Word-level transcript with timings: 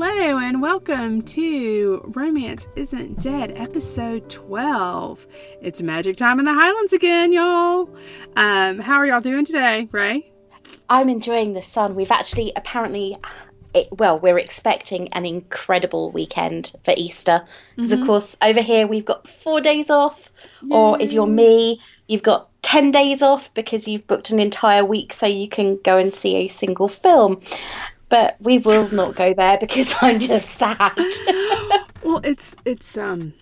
Hello 0.00 0.38
and 0.38 0.62
welcome 0.62 1.22
to 1.22 2.00
Romance 2.14 2.68
Isn't 2.76 3.18
Dead, 3.18 3.50
episode 3.56 4.30
12. 4.30 5.26
It's 5.60 5.82
magic 5.82 6.14
time 6.14 6.38
in 6.38 6.44
the 6.44 6.54
Highlands 6.54 6.92
again, 6.92 7.32
y'all. 7.32 7.90
Um, 8.36 8.78
how 8.78 8.98
are 8.98 9.06
y'all 9.06 9.20
doing 9.20 9.44
today, 9.44 9.88
Ray? 9.90 10.30
I'm 10.88 11.08
enjoying 11.08 11.52
the 11.52 11.64
sun. 11.64 11.96
We've 11.96 12.12
actually 12.12 12.52
apparently, 12.54 13.16
it, 13.74 13.88
well, 13.90 14.20
we're 14.20 14.38
expecting 14.38 15.12
an 15.14 15.26
incredible 15.26 16.12
weekend 16.12 16.70
for 16.84 16.94
Easter. 16.96 17.42
Because, 17.74 17.90
Mm-hmm. 17.90 18.00
of 18.00 18.06
course, 18.06 18.36
over 18.40 18.62
here 18.62 18.86
we've 18.86 19.04
got 19.04 19.26
four 19.42 19.60
days 19.60 19.90
off. 19.90 20.30
Or 20.70 21.02
if 21.02 21.12
you're 21.12 21.26
me, 21.26 21.80
you've 22.06 22.22
got 22.22 22.48
10 22.62 22.92
days 22.92 23.20
off 23.20 23.52
because 23.52 23.88
you've 23.88 24.06
booked 24.06 24.30
an 24.30 24.38
entire 24.38 24.84
week 24.84 25.12
so 25.12 25.26
you 25.26 25.48
can 25.48 25.76
go 25.82 25.96
and 25.96 26.14
see 26.14 26.36
a 26.36 26.48
single 26.48 26.86
film. 26.88 27.40
But 28.08 28.36
we 28.40 28.58
will 28.58 28.88
not 28.90 29.14
go 29.16 29.34
there 29.34 29.58
because 29.58 29.94
I'm 30.00 30.20
just 30.20 30.48
sad. 30.58 30.92
Well, 32.04 32.20
it's 32.24 32.56
it's 32.64 32.96
um 32.96 33.34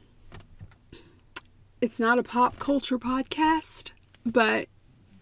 it's 1.80 2.00
not 2.00 2.18
a 2.18 2.22
pop 2.22 2.58
culture 2.58 2.98
podcast, 2.98 3.92
but 4.24 4.66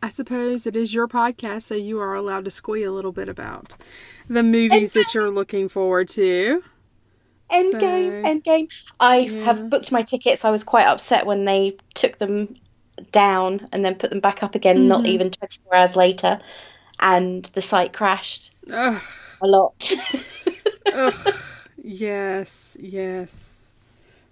I 0.03 0.09
suppose 0.09 0.67
it 0.67 0.77
is 0.77 0.95
your 0.95 1.09
podcast, 1.09 1.63
so 1.63 1.75
you 1.75 1.99
are 2.01 2.15
allowed 2.15 2.45
to 2.45 2.51
squeal 2.51 2.93
a 2.93 2.95
little 2.95 3.13
bit 3.13 3.29
about 3.29 3.77
the 4.29 4.43
movies 4.43 4.93
that 4.93 5.15
you're 5.15 5.31
looking 5.31 5.69
forward 5.69 6.09
to. 6.11 6.63
Endgame, 7.51 7.73
So- 8.23 8.29
Endgame. 8.41 8.69
I 9.01 9.19
Yeah. 9.19 9.45
have 9.45 9.69
booked 9.69 9.93
my 9.93 10.03
tickets. 10.03 10.45
I 10.45 10.51
was 10.51 10.65
quite 10.65 10.87
upset 10.87 11.27
when 11.27 11.45
they 11.45 11.77
took 11.95 12.19
them 12.19 12.55
down 13.11 13.69
and 13.73 13.85
then 13.85 13.97
put 13.97 14.11
them 14.11 14.21
back 14.21 14.43
up 14.43 14.55
again, 14.55 14.89
not 14.89 15.05
even 15.07 15.31
24 15.31 15.75
hours 15.75 15.97
later. 15.97 16.41
And 17.01 17.45
the 17.55 17.61
site 17.63 17.93
crashed 17.93 18.53
Ugh. 18.73 19.03
A 19.41 19.47
lot. 19.47 19.93
Ugh. 20.93 21.15
Yes, 21.87 22.79
yes. 22.81 23.75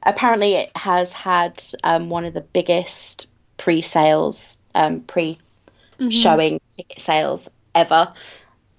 Apparently, 0.03 0.55
it 0.55 0.75
has 0.75 1.12
had 1.12 1.62
um, 1.84 2.09
one 2.09 2.25
of 2.25 2.33
the 2.33 2.41
biggest 2.41 3.27
pre 3.59 3.83
sales, 3.83 4.56
um, 4.75 5.00
pre 5.00 5.39
showing 6.09 6.62
ticket 6.75 7.03
sales 7.03 7.50
ever. 7.75 8.14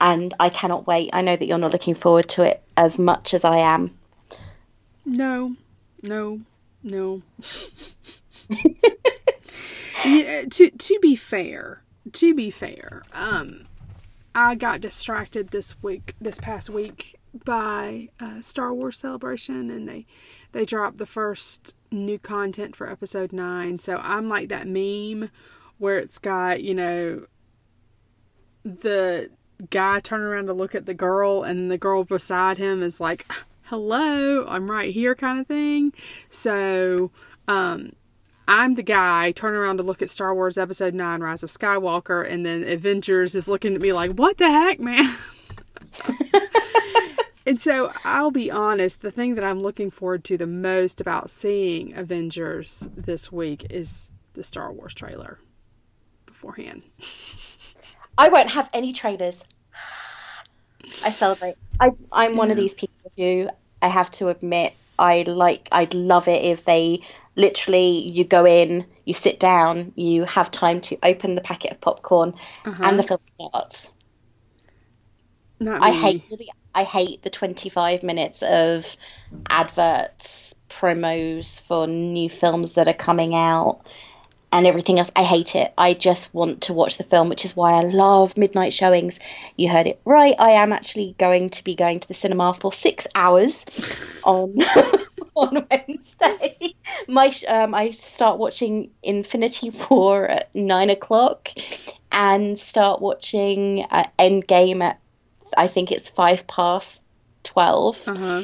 And 0.01 0.33
I 0.39 0.49
cannot 0.49 0.87
wait. 0.87 1.11
I 1.13 1.21
know 1.21 1.35
that 1.35 1.45
you're 1.45 1.59
not 1.59 1.71
looking 1.71 1.93
forward 1.93 2.29
to 2.29 2.41
it 2.41 2.63
as 2.75 2.97
much 2.97 3.35
as 3.35 3.45
I 3.45 3.57
am. 3.57 3.95
No, 5.05 5.55
no, 6.01 6.41
no. 6.81 7.21
Yeah, 10.05 10.43
to 10.49 10.69
to 10.69 10.99
be 11.01 11.15
fair, 11.15 11.81
to 12.11 12.35
be 12.35 12.49
fair, 12.49 13.03
um, 13.13 13.65
I 14.35 14.55
got 14.55 14.81
distracted 14.81 15.49
this 15.49 15.81
week, 15.83 16.15
this 16.19 16.39
past 16.39 16.69
week, 16.69 17.19
by 17.45 18.09
uh, 18.19 18.41
Star 18.41 18.73
Wars 18.73 18.97
Celebration, 18.97 19.69
and 19.69 19.87
they 19.87 20.05
they 20.51 20.65
dropped 20.65 20.97
the 20.97 21.05
first 21.05 21.75
new 21.91 22.19
content 22.19 22.75
for 22.75 22.89
Episode 22.89 23.33
Nine. 23.33 23.79
So 23.79 23.97
I'm 23.97 24.29
like 24.29 24.49
that 24.49 24.67
meme 24.67 25.29
where 25.77 25.97
it's 25.97 26.19
got 26.19 26.63
you 26.63 26.73
know 26.73 27.25
the 28.63 29.29
guy 29.69 29.99
turning 29.99 30.27
around 30.27 30.47
to 30.47 30.53
look 30.53 30.75
at 30.75 30.85
the 30.85 30.93
girl, 30.93 31.43
and 31.43 31.69
the 31.69 31.77
girl 31.77 32.03
beside 32.03 32.57
him 32.57 32.81
is 32.81 32.99
like, 32.99 33.31
"Hello, 33.63 34.45
I'm 34.47 34.69
right 34.69 34.93
here," 34.93 35.15
kind 35.15 35.39
of 35.39 35.47
thing. 35.47 35.93
So, 36.29 37.11
um, 37.47 37.93
I'm 38.47 38.75
the 38.75 38.83
guy 38.83 39.31
turning 39.31 39.59
around 39.59 39.77
to 39.77 39.83
look 39.83 40.01
at 40.01 40.09
Star 40.09 40.35
Wars 40.35 40.57
Episode 40.57 40.93
9 40.93 41.21
Rise 41.21 41.43
of 41.43 41.49
Skywalker, 41.49 42.29
and 42.29 42.45
then 42.45 42.63
Avengers 42.63 43.35
is 43.35 43.47
looking 43.47 43.75
at 43.75 43.81
me 43.81 43.93
like, 43.93 44.11
what 44.11 44.37
the 44.37 44.49
heck, 44.49 44.79
man? 44.79 45.15
and 47.45 47.61
so 47.61 47.93
I'll 48.03 48.31
be 48.31 48.51
honest, 48.51 49.01
the 49.01 49.11
thing 49.11 49.35
that 49.35 49.43
I'm 49.43 49.61
looking 49.61 49.89
forward 49.89 50.23
to 50.25 50.37
the 50.37 50.47
most 50.47 50.99
about 50.99 51.29
seeing 51.29 51.95
Avengers 51.95 52.89
this 52.95 53.31
week 53.31 53.65
is 53.69 54.11
the 54.33 54.43
Star 54.43 54.73
Wars 54.73 54.93
trailer 54.93 55.39
beforehand. 56.25 56.83
I 58.17 58.27
won't 58.27 58.49
have 58.51 58.69
any 58.73 58.91
trailers. 58.91 59.41
I 61.03 61.11
celebrate. 61.11 61.55
I, 61.79 61.91
I'm 62.11 62.35
one 62.35 62.51
of 62.51 62.57
these 62.57 62.73
people 62.73 63.11
who 63.17 63.49
I 63.81 63.87
have 63.87 64.11
to 64.11 64.27
admit 64.27 64.73
I 64.99 65.23
like. 65.23 65.69
I'd 65.71 65.93
love 65.93 66.27
it 66.27 66.43
if 66.43 66.65
they 66.65 67.01
literally 67.35 68.11
you 68.11 68.23
go 68.23 68.45
in, 68.45 68.85
you 69.05 69.13
sit 69.13 69.39
down, 69.39 69.91
you 69.95 70.25
have 70.25 70.51
time 70.51 70.81
to 70.81 70.97
open 71.03 71.35
the 71.35 71.41
packet 71.41 71.71
of 71.71 71.81
popcorn, 71.81 72.33
uh-huh. 72.65 72.83
and 72.83 72.99
the 72.99 73.03
film 73.03 73.19
starts. 73.25 73.91
Not 75.59 75.81
I 75.81 75.91
hate 75.91 76.27
the 76.29 76.49
I 76.75 76.83
hate 76.83 77.21
the 77.21 77.29
25 77.29 78.03
minutes 78.03 78.41
of 78.41 78.97
adverts, 79.47 80.55
promos 80.69 81.61
for 81.61 81.87
new 81.87 82.29
films 82.29 82.73
that 82.73 82.87
are 82.87 82.93
coming 82.93 83.35
out 83.35 83.81
and 84.51 84.67
everything 84.67 84.99
else. 84.99 85.11
I 85.15 85.23
hate 85.23 85.55
it. 85.55 85.73
I 85.77 85.93
just 85.93 86.33
want 86.33 86.61
to 86.63 86.73
watch 86.73 86.97
the 86.97 87.03
film, 87.03 87.29
which 87.29 87.45
is 87.45 87.55
why 87.55 87.73
I 87.73 87.81
love 87.81 88.37
midnight 88.37 88.73
showings. 88.73 89.19
You 89.55 89.69
heard 89.69 89.87
it 89.87 89.99
right. 90.05 90.35
I 90.37 90.51
am 90.51 90.73
actually 90.73 91.15
going 91.17 91.49
to 91.51 91.63
be 91.63 91.75
going 91.75 91.99
to 91.99 92.07
the 92.07 92.13
cinema 92.13 92.55
for 92.59 92.73
6 92.73 93.07
hours 93.15 93.65
on 94.23 94.55
on 95.35 95.67
Wednesday. 95.69 96.73
My 97.07 97.33
um, 97.47 97.73
I 97.73 97.91
start 97.91 98.37
watching 98.39 98.91
Infinity 99.01 99.71
War 99.89 100.27
at 100.27 100.53
9 100.55 100.89
o'clock 100.89 101.49
and 102.11 102.57
start 102.57 103.01
watching 103.01 103.85
uh, 103.89 104.05
Endgame 104.19 104.81
at 104.83 104.99
I 105.57 105.67
think 105.67 105.91
it's 105.91 106.09
five 106.09 106.47
past 106.47 107.03
twelve, 107.43 107.97
Uh-huh. 108.07 108.43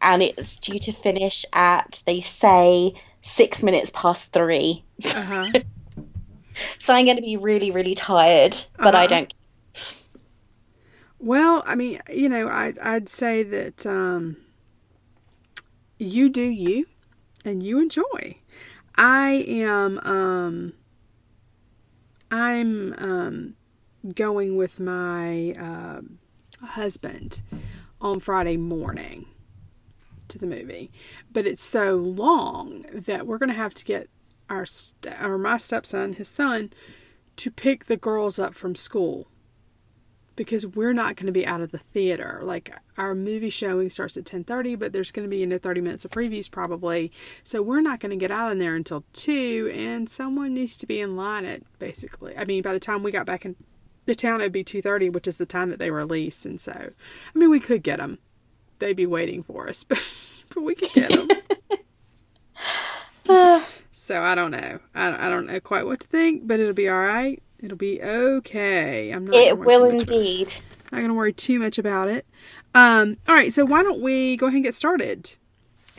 and 0.00 0.22
it's 0.22 0.58
due 0.60 0.78
to 0.80 0.92
finish 0.92 1.44
at 1.52 2.02
they 2.06 2.20
say 2.20 2.94
six 3.22 3.62
minutes 3.62 3.90
past 3.94 4.32
three. 4.32 4.84
Uh-huh. 5.04 5.52
So 6.80 6.92
I'm 6.92 7.04
going 7.06 7.16
to 7.16 7.22
be 7.22 7.36
really, 7.38 7.70
really 7.70 7.94
tired, 7.94 8.56
but 8.76 8.94
I 8.94 9.06
Uh-huh. 9.06 9.08
don't. 9.08 9.34
Well, 11.18 11.62
I 11.66 11.74
mean, 11.74 12.00
you 12.12 12.28
know, 12.28 12.48
I 12.48 12.74
I'd 12.82 13.08
say 13.08 13.42
that 13.44 13.86
um 13.86 14.36
you 16.00 16.28
do 16.28 16.42
you 16.42 16.86
and 17.44 17.62
you 17.62 17.80
enjoy. 17.80 18.36
I 18.96 19.44
am 19.46 19.98
um 20.00 20.72
I'm 22.30 22.94
um 22.98 23.54
going 24.14 24.56
with 24.56 24.80
my 24.80 25.52
um 25.52 26.18
husband 26.62 27.42
on 28.00 28.20
Friday 28.20 28.56
morning 28.56 29.26
to 30.28 30.38
the 30.38 30.46
movie. 30.46 30.90
But 31.32 31.46
it's 31.46 31.62
so 31.62 31.96
long 31.96 32.84
that 32.92 33.26
we're 33.26 33.38
going 33.38 33.50
to 33.50 33.54
have 33.54 33.74
to 33.74 33.84
get 33.84 34.08
our 34.48 34.64
st- 34.66 35.20
or 35.22 35.38
my 35.38 35.56
stepson, 35.56 36.14
his 36.14 36.28
son, 36.28 36.72
to 37.36 37.50
pick 37.50 37.86
the 37.86 37.96
girls 37.96 38.38
up 38.38 38.54
from 38.54 38.74
school 38.74 39.28
because 40.36 40.66
we're 40.66 40.92
not 40.92 41.16
going 41.16 41.26
to 41.26 41.32
be 41.32 41.46
out 41.46 41.60
of 41.60 41.70
the 41.70 41.78
theater. 41.78 42.40
Like 42.42 42.74
our 42.96 43.14
movie 43.14 43.50
showing 43.50 43.88
starts 43.88 44.16
at 44.16 44.24
10:30, 44.24 44.78
but 44.78 44.92
there's 44.92 45.12
going 45.12 45.26
to 45.26 45.30
be 45.30 45.38
you 45.38 45.46
know 45.46 45.58
30 45.58 45.80
minutes 45.80 46.04
of 46.04 46.10
previews 46.10 46.50
probably. 46.50 47.12
So 47.42 47.62
we're 47.62 47.80
not 47.80 48.00
going 48.00 48.10
to 48.10 48.16
get 48.16 48.30
out 48.30 48.52
in 48.52 48.58
there 48.58 48.74
until 48.74 49.04
2 49.12 49.72
and 49.74 50.08
someone 50.08 50.54
needs 50.54 50.76
to 50.78 50.86
be 50.86 51.00
in 51.00 51.16
line 51.16 51.44
at 51.44 51.62
basically. 51.78 52.36
I 52.36 52.44
mean 52.44 52.62
by 52.62 52.72
the 52.72 52.80
time 52.80 53.02
we 53.02 53.10
got 53.10 53.26
back 53.26 53.44
in 53.44 53.56
the 54.06 54.14
town 54.14 54.40
it'd 54.40 54.52
be 54.52 54.64
2:30, 54.64 55.12
which 55.12 55.28
is 55.28 55.36
the 55.36 55.46
time 55.46 55.70
that 55.70 55.78
they 55.78 55.90
release 55.90 56.46
and 56.46 56.60
so 56.60 56.72
I 56.72 57.38
mean 57.38 57.50
we 57.50 57.60
could 57.60 57.82
get 57.82 57.98
them. 57.98 58.18
They'd 58.78 58.96
be 58.96 59.06
waiting 59.06 59.42
for 59.42 59.68
us, 59.68 59.84
but 59.88 59.98
but 60.54 60.62
we 60.62 60.74
could 60.74 60.92
get 60.92 61.10
them. 61.10 61.28
so 63.92 64.20
I 64.22 64.34
don't 64.34 64.50
know. 64.50 64.80
I, 64.94 65.26
I 65.26 65.28
don't 65.28 65.46
know 65.46 65.60
quite 65.60 65.86
what 65.86 66.00
to 66.00 66.08
think, 66.08 66.46
but 66.46 66.58
it'll 66.60 66.72
be 66.72 66.88
all 66.88 66.98
right. 66.98 67.42
It'll 67.62 67.76
be 67.76 68.02
okay. 68.02 69.10
I'm 69.10 69.26
not 69.26 69.34
It 69.34 69.58
will 69.58 69.84
indeed. 69.84 70.52
Not 70.90 70.98
going 70.98 71.08
to 71.08 71.14
worry 71.14 71.32
too 71.32 71.58
much 71.58 71.78
about 71.78 72.08
it. 72.08 72.26
Um, 72.74 73.16
all 73.28 73.34
right, 73.34 73.52
so 73.52 73.64
why 73.64 73.82
don't 73.82 74.00
we 74.00 74.36
go 74.36 74.46
ahead 74.46 74.56
and 74.56 74.64
get 74.64 74.74
started? 74.74 75.34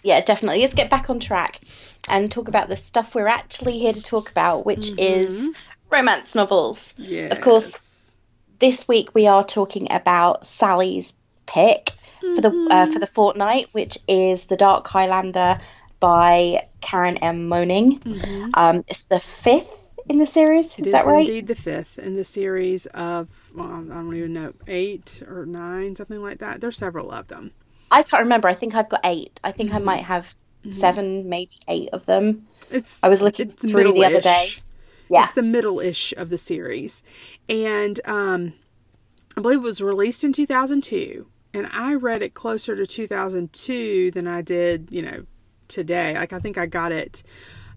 Yeah, 0.04 0.22
definitely. 0.22 0.62
Let's 0.62 0.74
get 0.74 0.90
back 0.90 1.10
on 1.10 1.19
track 1.19 1.62
and 2.10 2.31
talk 2.31 2.48
about 2.48 2.68
the 2.68 2.75
stuff 2.75 3.13
we're 3.13 3.28
actually 3.28 3.78
here 3.78 3.94
to 3.94 4.02
talk 4.02 4.31
about, 4.31 4.66
which 4.66 4.92
is 4.98 5.50
romance 5.90 6.34
novels. 6.34 6.96
Yeah. 6.98 7.28
Of 7.28 7.42
course, 7.42 8.16
this 8.60 8.88
week 8.88 9.13
we 9.13 9.28
are 9.28 9.44
talking 9.44 9.92
about 9.92 10.46
Sally's 10.46 11.13
pick 11.46 11.92
for 12.19 12.42
the 12.42 12.68
uh, 12.72 12.92
for 12.92 13.00
the 13.00 13.08
fortnight, 13.08 13.68
which 13.74 13.98
is 14.08 14.44
The 14.46 14.58
Dark 14.58 14.88
Highlander 14.88 15.60
by 16.00 16.68
Karen 16.80 17.18
M. 17.18 17.48
Moning. 17.48 18.02
Um, 18.56 18.84
it's 18.88 19.04
the 19.06 19.19
fifth 19.19 19.81
in 20.12 20.19
the 20.19 20.25
series. 20.25 20.78
Is 20.78 20.80
It 20.80 20.88
is 20.88 20.94
that 20.94 21.06
right? 21.06 21.28
indeed 21.28 21.48
the 21.48 21.56
fifth 21.56 22.00
in 22.00 22.16
the 22.16 22.24
series 22.24 22.86
of, 22.88 23.52
well, 23.56 23.68
I 23.68 23.96
don't 23.96 24.16
even 24.16 24.34
know, 24.34 24.54
eight 24.68 25.24
or 25.28 25.46
nine, 25.46 25.96
something 25.96 26.22
like 26.22 26.40
that. 26.40 26.62
There's 26.62 26.78
several 26.78 27.12
of 27.12 27.28
them. 27.30 27.52
I 27.92 28.04
can't 28.04 28.24
remember. 28.24 28.48
I 28.48 28.54
think 28.54 28.75
I've 28.75 28.90
got 28.90 29.02
eight. 29.04 29.40
I 29.44 29.52
think 29.52 29.74
I 29.74 29.80
might 29.80 30.04
have 30.04 30.34
seven, 30.69 31.28
maybe 31.30 31.52
eight 31.68 31.90
of 31.94 32.06
them. 32.06 32.48
It's 32.69 33.04
I 33.04 33.10
was 33.10 33.22
looking 33.22 33.50
through 33.50 33.94
the 33.94 34.06
other 34.06 34.22
day. 34.22 34.48
Yeah. 35.10 35.24
It's 35.24 35.34
the 35.34 35.44
middle-ish 35.44 36.13
of 36.13 36.30
the 36.30 36.38
series. 36.38 37.04
And 37.50 38.00
um, 38.06 38.54
I 39.38 39.42
believe 39.42 39.60
it 39.60 39.63
was 39.63 39.81
released 39.81 40.24
in 40.24 40.31
2002. 40.34 41.28
and 41.54 41.68
I 41.74 41.94
read 41.96 42.22
it 42.22 42.34
closer 42.34 42.75
to 42.78 42.86
2002 42.88 44.12
than 44.12 44.28
I 44.28 44.42
did, 44.42 44.90
you 44.92 45.02
know, 45.02 45.25
today. 45.68 46.13
Like 46.16 46.31
I 46.34 46.40
think 46.40 46.58
I 46.58 46.66
got 46.66 46.94
it 46.94 47.24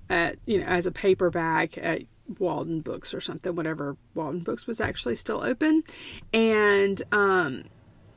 at, 0.08 0.36
you 0.46 0.60
know, 0.60 0.66
as 0.66 0.86
a 0.86 0.92
paperback 0.92 1.76
at 1.78 2.02
Waldenbooks 2.32 3.14
or 3.14 3.20
something, 3.20 3.54
whatever 3.54 3.96
Waldenbooks 4.16 4.66
was 4.66 4.80
actually 4.80 5.16
still 5.16 5.42
open. 5.42 5.82
And 6.32 7.02
um 7.12 7.64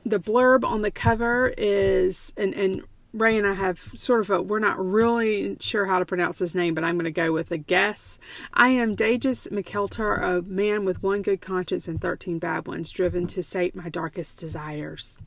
the 0.04 0.20
blurb 0.20 0.64
on 0.64 0.82
the 0.82 0.90
cover 0.90 1.52
is 1.58 2.32
and 2.36 2.54
and 2.54 2.84
Ray 3.14 3.38
and 3.38 3.46
I 3.46 3.54
have 3.54 3.90
sort 3.96 4.20
of 4.20 4.30
a, 4.30 4.42
we're 4.42 4.58
not 4.58 4.78
really 4.78 5.56
sure 5.60 5.86
how 5.86 5.98
to 5.98 6.04
pronounce 6.04 6.40
his 6.40 6.54
name, 6.54 6.74
but 6.74 6.84
I'm 6.84 6.96
going 6.96 7.06
to 7.06 7.10
go 7.10 7.32
with 7.32 7.50
a 7.50 7.56
guess. 7.56 8.18
I 8.52 8.68
am 8.68 8.94
Dageus 8.94 9.50
MacKeltar, 9.50 10.22
a 10.22 10.42
man 10.42 10.84
with 10.84 11.02
one 11.02 11.22
good 11.22 11.40
conscience 11.40 11.88
and 11.88 11.98
13 11.98 12.38
bad 12.38 12.66
ones, 12.66 12.90
driven 12.90 13.26
to 13.28 13.42
sate 13.42 13.74
my 13.74 13.88
darkest 13.88 14.38
desires. 14.38 15.22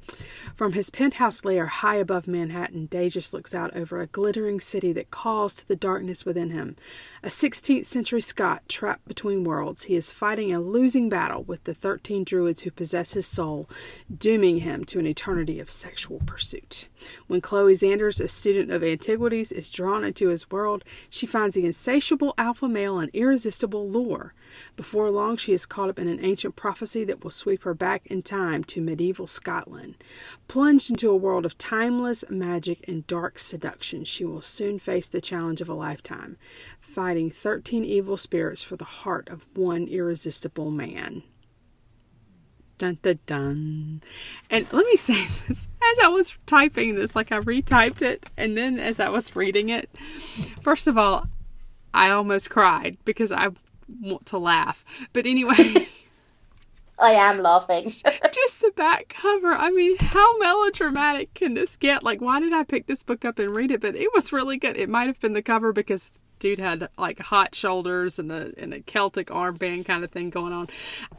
From 0.55 0.73
his 0.73 0.91
penthouse 0.91 1.43
lair 1.43 1.65
high 1.65 1.95
above 1.95 2.27
Manhattan, 2.27 2.87
Dageus 2.87 3.33
looks 3.33 3.55
out 3.55 3.75
over 3.75 3.99
a 3.99 4.07
glittering 4.07 4.59
city 4.59 4.93
that 4.93 5.09
calls 5.09 5.55
to 5.55 5.67
the 5.67 5.75
darkness 5.75 6.23
within 6.23 6.51
him. 6.51 6.75
A 7.23 7.29
16th 7.29 7.87
century 7.87 8.21
Scot 8.21 8.61
trapped 8.69 9.07
between 9.07 9.43
worlds, 9.43 9.83
he 9.83 9.95
is 9.95 10.11
fighting 10.11 10.51
a 10.51 10.61
losing 10.61 11.09
battle 11.09 11.41
with 11.43 11.63
the 11.63 11.73
13 11.73 12.25
druids 12.25 12.61
who 12.61 12.69
possess 12.69 13.13
his 13.13 13.25
soul, 13.25 13.67
dooming 14.15 14.59
him 14.59 14.85
to 14.85 14.99
an 14.99 15.07
eternity 15.07 15.59
of 15.59 15.71
sexual 15.71 16.21
pursuit. 16.27 16.87
When 17.25 17.41
Chloe 17.41 17.70
Zanders, 17.73 18.19
a 18.19 18.27
student 18.27 18.71
of 18.71 18.83
antiquities, 18.83 19.51
is 19.51 19.69
drawn 19.69 20.03
into 20.03 20.29
his 20.29 20.49
world, 20.49 20.83
she 21.09 21.25
finds 21.25 21.55
the 21.55 21.65
insatiable 21.65 22.33
alpha 22.37 22.67
male 22.67 22.99
an 22.99 23.09
irresistible 23.13 23.89
lure. 23.89 24.33
Before 24.75 25.09
long, 25.09 25.37
she 25.37 25.53
is 25.53 25.65
caught 25.65 25.89
up 25.89 25.99
in 25.99 26.07
an 26.07 26.23
ancient 26.23 26.55
prophecy 26.55 27.03
that 27.05 27.23
will 27.23 27.31
sweep 27.31 27.63
her 27.63 27.73
back 27.73 28.05
in 28.07 28.21
time 28.21 28.63
to 28.65 28.81
medieval 28.81 29.27
Scotland. 29.27 29.95
Plunged 30.47 30.91
into 30.91 31.09
a 31.09 31.15
world 31.15 31.45
of 31.45 31.57
timeless 31.57 32.23
magic 32.29 32.87
and 32.87 33.07
dark 33.07 33.39
seduction, 33.39 34.05
she 34.05 34.25
will 34.25 34.41
soon 34.41 34.79
face 34.79 35.07
the 35.07 35.21
challenge 35.21 35.61
of 35.61 35.69
a 35.69 35.73
lifetime, 35.73 36.37
fighting 36.79 37.31
13 37.31 37.85
evil 37.85 38.17
spirits 38.17 38.63
for 38.63 38.75
the 38.75 38.85
heart 38.85 39.29
of 39.29 39.47
one 39.55 39.87
irresistible 39.87 40.71
man. 40.71 41.23
Dun 42.81 42.97
dun 43.03 43.19
dun. 43.27 44.01
And 44.49 44.65
let 44.73 44.87
me 44.87 44.95
say 44.95 45.13
this 45.47 45.67
as 45.91 45.99
I 45.99 46.07
was 46.07 46.33
typing 46.47 46.95
this, 46.95 47.15
like 47.15 47.31
I 47.31 47.39
retyped 47.39 48.01
it, 48.01 48.25
and 48.35 48.57
then 48.57 48.79
as 48.79 48.99
I 48.99 49.07
was 49.09 49.35
reading 49.35 49.69
it, 49.69 49.87
first 50.63 50.87
of 50.87 50.97
all, 50.97 51.27
I 51.93 52.09
almost 52.09 52.49
cried 52.49 52.97
because 53.05 53.31
I 53.31 53.49
want 54.01 54.25
to 54.27 54.39
laugh. 54.39 54.83
But 55.13 55.27
anyway. 55.27 55.85
I 56.99 57.11
am 57.11 57.37
laughing. 57.37 57.83
just 58.33 58.61
the 58.61 58.71
back 58.75 59.09
cover. 59.09 59.53
I 59.53 59.69
mean, 59.69 59.97
how 59.99 60.39
melodramatic 60.39 61.35
can 61.35 61.53
this 61.53 61.77
get? 61.77 62.01
Like, 62.01 62.19
why 62.19 62.39
did 62.39 62.51
I 62.51 62.63
pick 62.63 62.87
this 62.87 63.03
book 63.03 63.23
up 63.23 63.37
and 63.37 63.55
read 63.55 63.69
it? 63.69 63.81
But 63.81 63.95
it 63.95 64.09
was 64.11 64.33
really 64.33 64.57
good. 64.57 64.75
It 64.75 64.89
might 64.89 65.05
have 65.05 65.19
been 65.19 65.33
the 65.33 65.43
cover 65.43 65.71
because 65.71 66.13
dude 66.41 66.59
had 66.59 66.89
like 66.97 67.19
hot 67.19 67.55
shoulders 67.55 68.19
and 68.19 68.29
a 68.31 68.51
and 68.57 68.73
a 68.73 68.81
Celtic 68.81 69.27
armband 69.27 69.85
kind 69.85 70.03
of 70.03 70.11
thing 70.11 70.29
going 70.29 70.51
on. 70.51 70.67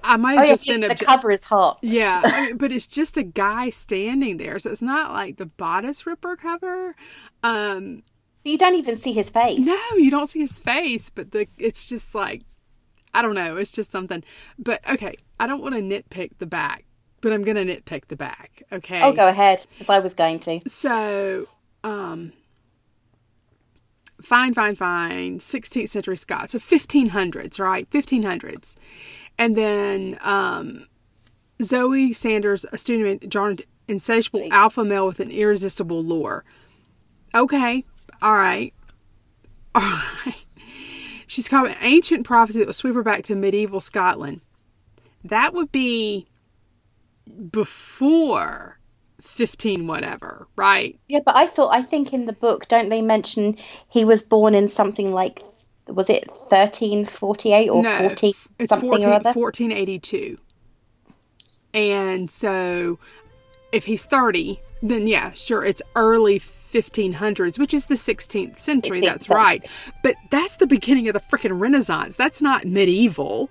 I 0.05 0.19
might 0.19 0.35
have 0.35 0.45
oh, 0.45 0.49
just 0.49 0.67
yeah, 0.67 0.75
been 0.75 0.89
the 0.89 0.95
cover 0.97 1.31
is 1.31 1.45
hot. 1.45 1.79
Yeah, 1.81 2.21
I 2.25 2.49
mean, 2.49 2.59
but 2.59 2.73
it's 2.73 2.87
just 2.87 3.17
a 3.17 3.23
guy 3.23 3.71
standing 3.71 4.37
there, 4.37 4.59
so 4.59 4.71
it's 4.71 4.83
not 4.83 5.13
like 5.13 5.39
the 5.39 5.47
bodice 5.47 6.05
ripper 6.05 6.37
cover. 6.37 6.95
Um, 7.43 8.03
you 8.45 8.59
don't 8.59 8.75
even 8.75 8.97
see 8.97 9.13
his 9.13 9.31
face. 9.31 9.59
no, 9.61 9.81
you 9.97 10.11
don't 10.11 10.27
see 10.27 10.41
his 10.41 10.59
face, 10.59 11.09
but 11.09 11.31
the 11.31 11.47
it's 11.57 11.89
just 11.89 12.15
like 12.15 12.43
I 13.15 13.23
don't 13.23 13.35
know. 13.35 13.57
It's 13.57 13.73
just 13.73 13.91
something. 13.91 14.25
But 14.59 14.87
okay, 14.91 15.17
I 15.39 15.47
don't 15.47 15.63
want 15.63 15.75
to 15.75 15.81
nitpick 15.81 16.33
the 16.39 16.47
back, 16.47 16.85
but 17.21 17.33
I'm 17.33 17.43
gonna 17.43 17.65
nitpick 17.65 18.09
the 18.09 18.17
back. 18.17 18.63
Okay. 18.73 19.01
Oh, 19.01 19.13
go 19.13 19.29
ahead. 19.29 19.65
If 19.79 19.89
I 19.89 20.01
was 20.01 20.15
going 20.15 20.41
to. 20.41 20.61
So, 20.67 21.47
um, 21.85 22.33
fine, 24.23 24.55
fine, 24.55 24.75
fine. 24.77 25.39
16th 25.39 25.89
century 25.89 26.17
Scots, 26.17 26.53
so 26.53 26.59
1500s, 26.59 27.59
right? 27.59 27.89
1500s, 27.91 28.77
and 29.39 29.57
then 29.57 30.19
um, 30.21 30.87
Zoe 31.63 32.13
Sanders, 32.13 32.65
a 32.73 32.79
student 32.79 33.29
drawn 33.29 33.59
insatiable 33.89 34.49
alpha 34.51 34.85
male 34.85 35.07
with 35.07 35.21
an 35.21 35.31
irresistible 35.31 36.03
lure. 36.03 36.45
Okay, 37.35 37.85
all 38.21 38.37
right, 38.37 38.73
all 39.75 39.83
right. 40.27 40.45
She's 41.27 41.49
called 41.49 41.71
an 41.71 41.77
ancient 41.81 42.27
prophecy 42.27 42.59
that 42.59 42.67
will 42.67 42.75
sweep 42.75 42.95
her 42.95 43.03
back 43.03 43.23
to 43.25 43.35
medieval 43.35 43.81
Scotland. 43.81 44.43
That 45.25 45.55
would 45.55 45.73
be 45.73 46.27
before 47.51 48.79
15 49.23 49.87
whatever, 49.87 50.49
right? 50.57 50.99
Yeah, 51.09 51.21
but 51.25 51.37
I 51.37 51.47
thought, 51.47 51.75
I 51.75 51.83
think 51.83 52.13
in 52.13 52.27
the 52.27 52.33
book, 52.33 52.69
don't 52.69 52.89
they 52.89 53.03
mention 53.03 53.57
he 53.89 54.05
was 54.05 54.23
born 54.23 54.55
in 54.55 54.69
something 54.69 55.13
like, 55.13 55.43
was 55.87 56.11
it 56.11 56.29
1348 56.29 57.69
or 57.69 57.85
40 57.85 58.35
it's 58.59 58.71
something 58.71 58.89
14, 58.89 59.09
or 59.09 59.13
other? 59.15 59.33
1482. 59.33 60.39
And 61.75 62.31
so 62.31 62.99
if 63.73 63.87
he's 63.87 64.05
30, 64.05 64.61
then 64.83 65.07
yeah, 65.07 65.33
sure, 65.33 65.65
it's 65.65 65.83
early 65.95 66.39
1500s, 66.39 67.59
which 67.59 67.73
is 67.73 67.87
the 67.87 67.95
16th 67.95 68.59
century. 68.59 69.01
16th 69.01 69.05
That's 69.05 69.31
right. 69.31 69.67
But 70.03 70.17
that's 70.31 70.57
the 70.57 70.67
beginning 70.67 71.09
of 71.09 71.15
the 71.15 71.21
freaking 71.21 71.61
Renaissance. 71.61 72.17
That's 72.17 72.43
not 72.43 72.65
medieval. 72.65 73.51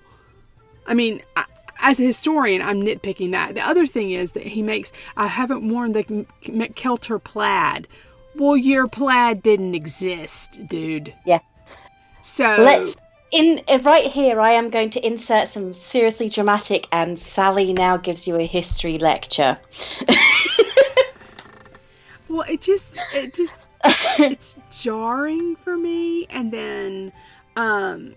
I 0.85 0.93
mean, 0.93 1.21
I, 1.35 1.45
as 1.81 1.99
a 1.99 2.03
historian, 2.03 2.61
I'm 2.61 2.81
nitpicking 2.81 3.31
that. 3.31 3.55
The 3.55 3.61
other 3.61 3.85
thing 3.85 4.11
is 4.11 4.33
that 4.33 4.43
he 4.43 4.61
makes, 4.61 4.91
I 5.17 5.27
haven't 5.27 5.67
worn 5.67 5.91
the 5.93 6.03
MacKeltar 6.43 7.23
plaid. 7.23 7.87
Well, 8.35 8.55
your 8.55 8.87
plaid 8.87 9.43
didn't 9.43 9.75
exist, 9.75 10.67
dude. 10.67 11.13
Yeah. 11.25 11.39
So 12.21 12.55
Let's 12.59 12.95
in 13.31 13.61
uh, 13.67 13.79
right 13.83 14.05
here. 14.05 14.39
I 14.39 14.51
am 14.51 14.69
going 14.69 14.89
to 14.91 15.05
insert 15.05 15.49
some 15.49 15.73
seriously 15.73 16.29
dramatic, 16.29 16.87
and 16.91 17.17
Sally 17.17 17.73
now 17.73 17.97
gives 17.97 18.27
you 18.27 18.35
a 18.37 18.45
history 18.45 18.97
lecture. 18.97 19.57
Well, 22.31 22.45
it 22.47 22.61
just 22.61 22.97
it 23.13 23.33
just 23.33 23.67
it's 24.17 24.55
jarring 24.71 25.57
for 25.57 25.75
me 25.75 26.25
and 26.29 26.51
then 26.51 27.11
um 27.57 28.15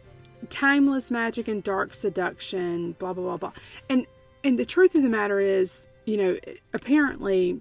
timeless 0.51 1.11
magic 1.11 1.49
and 1.49 1.63
dark 1.63 1.95
seduction, 1.95 2.93
blah 2.93 3.13
blah 3.13 3.25
blah 3.25 3.37
blah. 3.37 3.53
And 3.89 4.07
and 4.43 4.59
the 4.59 4.65
truth 4.65 4.95
of 4.95 5.03
the 5.03 5.09
matter 5.09 5.41
is, 5.41 5.89
you 6.05 6.17
know, 6.17 6.39
apparently 6.73 7.61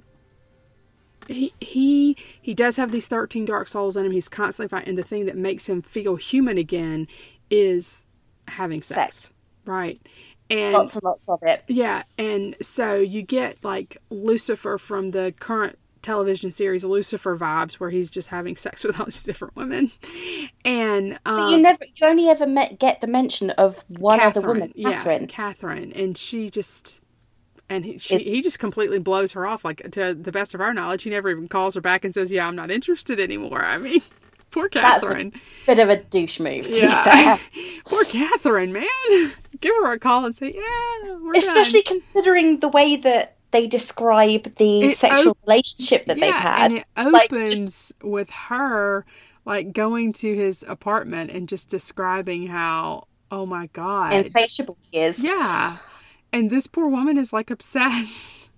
he 1.28 1.54
he 1.62 2.18
he 2.42 2.54
does 2.54 2.78
have 2.78 2.92
these 2.92 3.08
13 3.08 3.46
dark 3.46 3.68
souls 3.68 3.96
in 3.98 4.06
him. 4.06 4.12
He's 4.12 4.30
constantly 4.30 4.68
fighting 4.70 4.90
and 4.90 4.98
the 4.98 5.04
thing 5.04 5.26
that 5.26 5.38
makes 5.38 5.68
him 5.68 5.82
feel 5.82 6.16
human 6.16 6.58
again 6.58 7.08
is 7.50 8.06
having 8.48 8.82
sex. 8.82 9.16
Sex. 9.16 9.34
Right. 9.66 10.02
And 10.50 10.74
Lots 10.74 10.96
and 10.96 11.04
lots 11.04 11.30
of 11.30 11.40
it. 11.42 11.64
yeah, 11.68 12.04
and 12.18 12.56
so 12.62 12.96
you 12.96 13.22
get 13.22 13.64
like 13.64 13.98
Lucifer 14.10 14.78
from 14.78 15.12
the 15.12 15.34
current 15.40 15.80
television 16.04 16.52
series 16.52 16.86
Lucifer 16.86 17.36
vibes, 17.36 17.76
where 17.76 17.90
he's 17.90 18.12
just 18.12 18.28
having 18.30 18.56
sex 18.56 18.84
with 18.84 19.00
all 19.00 19.06
these 19.06 19.24
different 19.24 19.56
women, 19.56 19.90
and 20.64 21.14
um, 21.26 21.38
But 21.38 21.50
you 21.52 21.58
never, 21.58 21.86
you 21.96 22.08
only 22.08 22.30
ever 22.30 22.46
met, 22.46 22.80
get 22.80 23.02
the 23.02 23.08
mention 23.08 23.50
of 23.52 23.84
one 23.88 24.20
other 24.20 24.42
woman, 24.42 24.72
yeah, 24.76 24.98
Catherine. 24.98 25.28
Catherine, 25.28 25.94
and 25.94 26.18
she 26.18 26.50
just. 26.50 27.02
And 27.70 27.86
he, 27.86 27.98
she, 27.98 28.20
he 28.20 28.42
just 28.42 28.60
completely 28.60 29.00
blows 29.00 29.32
her 29.32 29.48
off. 29.48 29.66
Like 29.66 29.90
to 29.92 30.14
the 30.14 30.32
best 30.32 30.54
of 30.54 30.62
our 30.62 30.74
knowledge, 30.74 31.04
he 31.04 31.10
never 31.10 31.30
even 31.30 31.48
calls 31.48 31.74
her 31.76 31.82
back 31.82 32.04
and 32.04 32.14
says, 32.14 32.32
"Yeah, 32.32 32.46
I'm 32.48 32.56
not 32.56 32.70
interested 32.70 33.20
anymore." 33.20 33.64
I 33.64 33.78
mean, 33.78 34.02
poor 34.52 34.70
Catherine. 34.70 35.34
bit 35.66 35.80
of 35.80 35.90
a 35.90 35.98
douche 35.98 36.40
move. 36.40 36.66
To 36.70 36.78
Yeah, 36.80 37.38
poor 37.86 38.04
Catherine, 38.04 38.74
man. 38.74 38.86
Give 39.62 39.74
her 39.76 39.94
a 39.94 39.98
call 39.98 40.26
and 40.26 40.36
say, 40.36 40.52
"Yeah, 40.54 41.18
we're 41.24 41.34
Especially 41.38 41.82
done." 41.82 41.94
considering 41.96 42.60
the 42.60 42.68
way 42.68 42.98
that 42.98 43.38
they 43.54 43.68
describe 43.68 44.54
the 44.58 44.82
It 44.82 44.98
sexual 44.98 45.32
op- 45.32 45.38
relationship 45.48 46.06
that 46.08 46.20
they've 46.20 46.34
had. 46.34 46.74
And 46.74 46.84
it 47.08 47.12
Like, 47.12 47.32
opens 47.32 47.54
just- 47.54 47.94
with 48.04 48.30
her 48.30 49.06
like 49.46 49.72
going 49.74 50.12
to 50.14 50.34
his 50.36 50.64
apartment 50.68 51.30
and 51.32 51.48
just 51.50 51.70
describing 51.70 52.48
how, 52.48 53.08
oh 53.32 53.46
my 53.46 53.68
God. 53.74 54.14
insatiable 54.14 54.78
he 54.92 55.00
is. 55.00 55.20
yeah. 55.24 55.78
And 56.34 56.50
this 56.50 56.68
poor 56.68 56.88
woman 56.88 57.18
is 57.18 57.32
like 57.32 57.50
obsessed. 57.58 58.52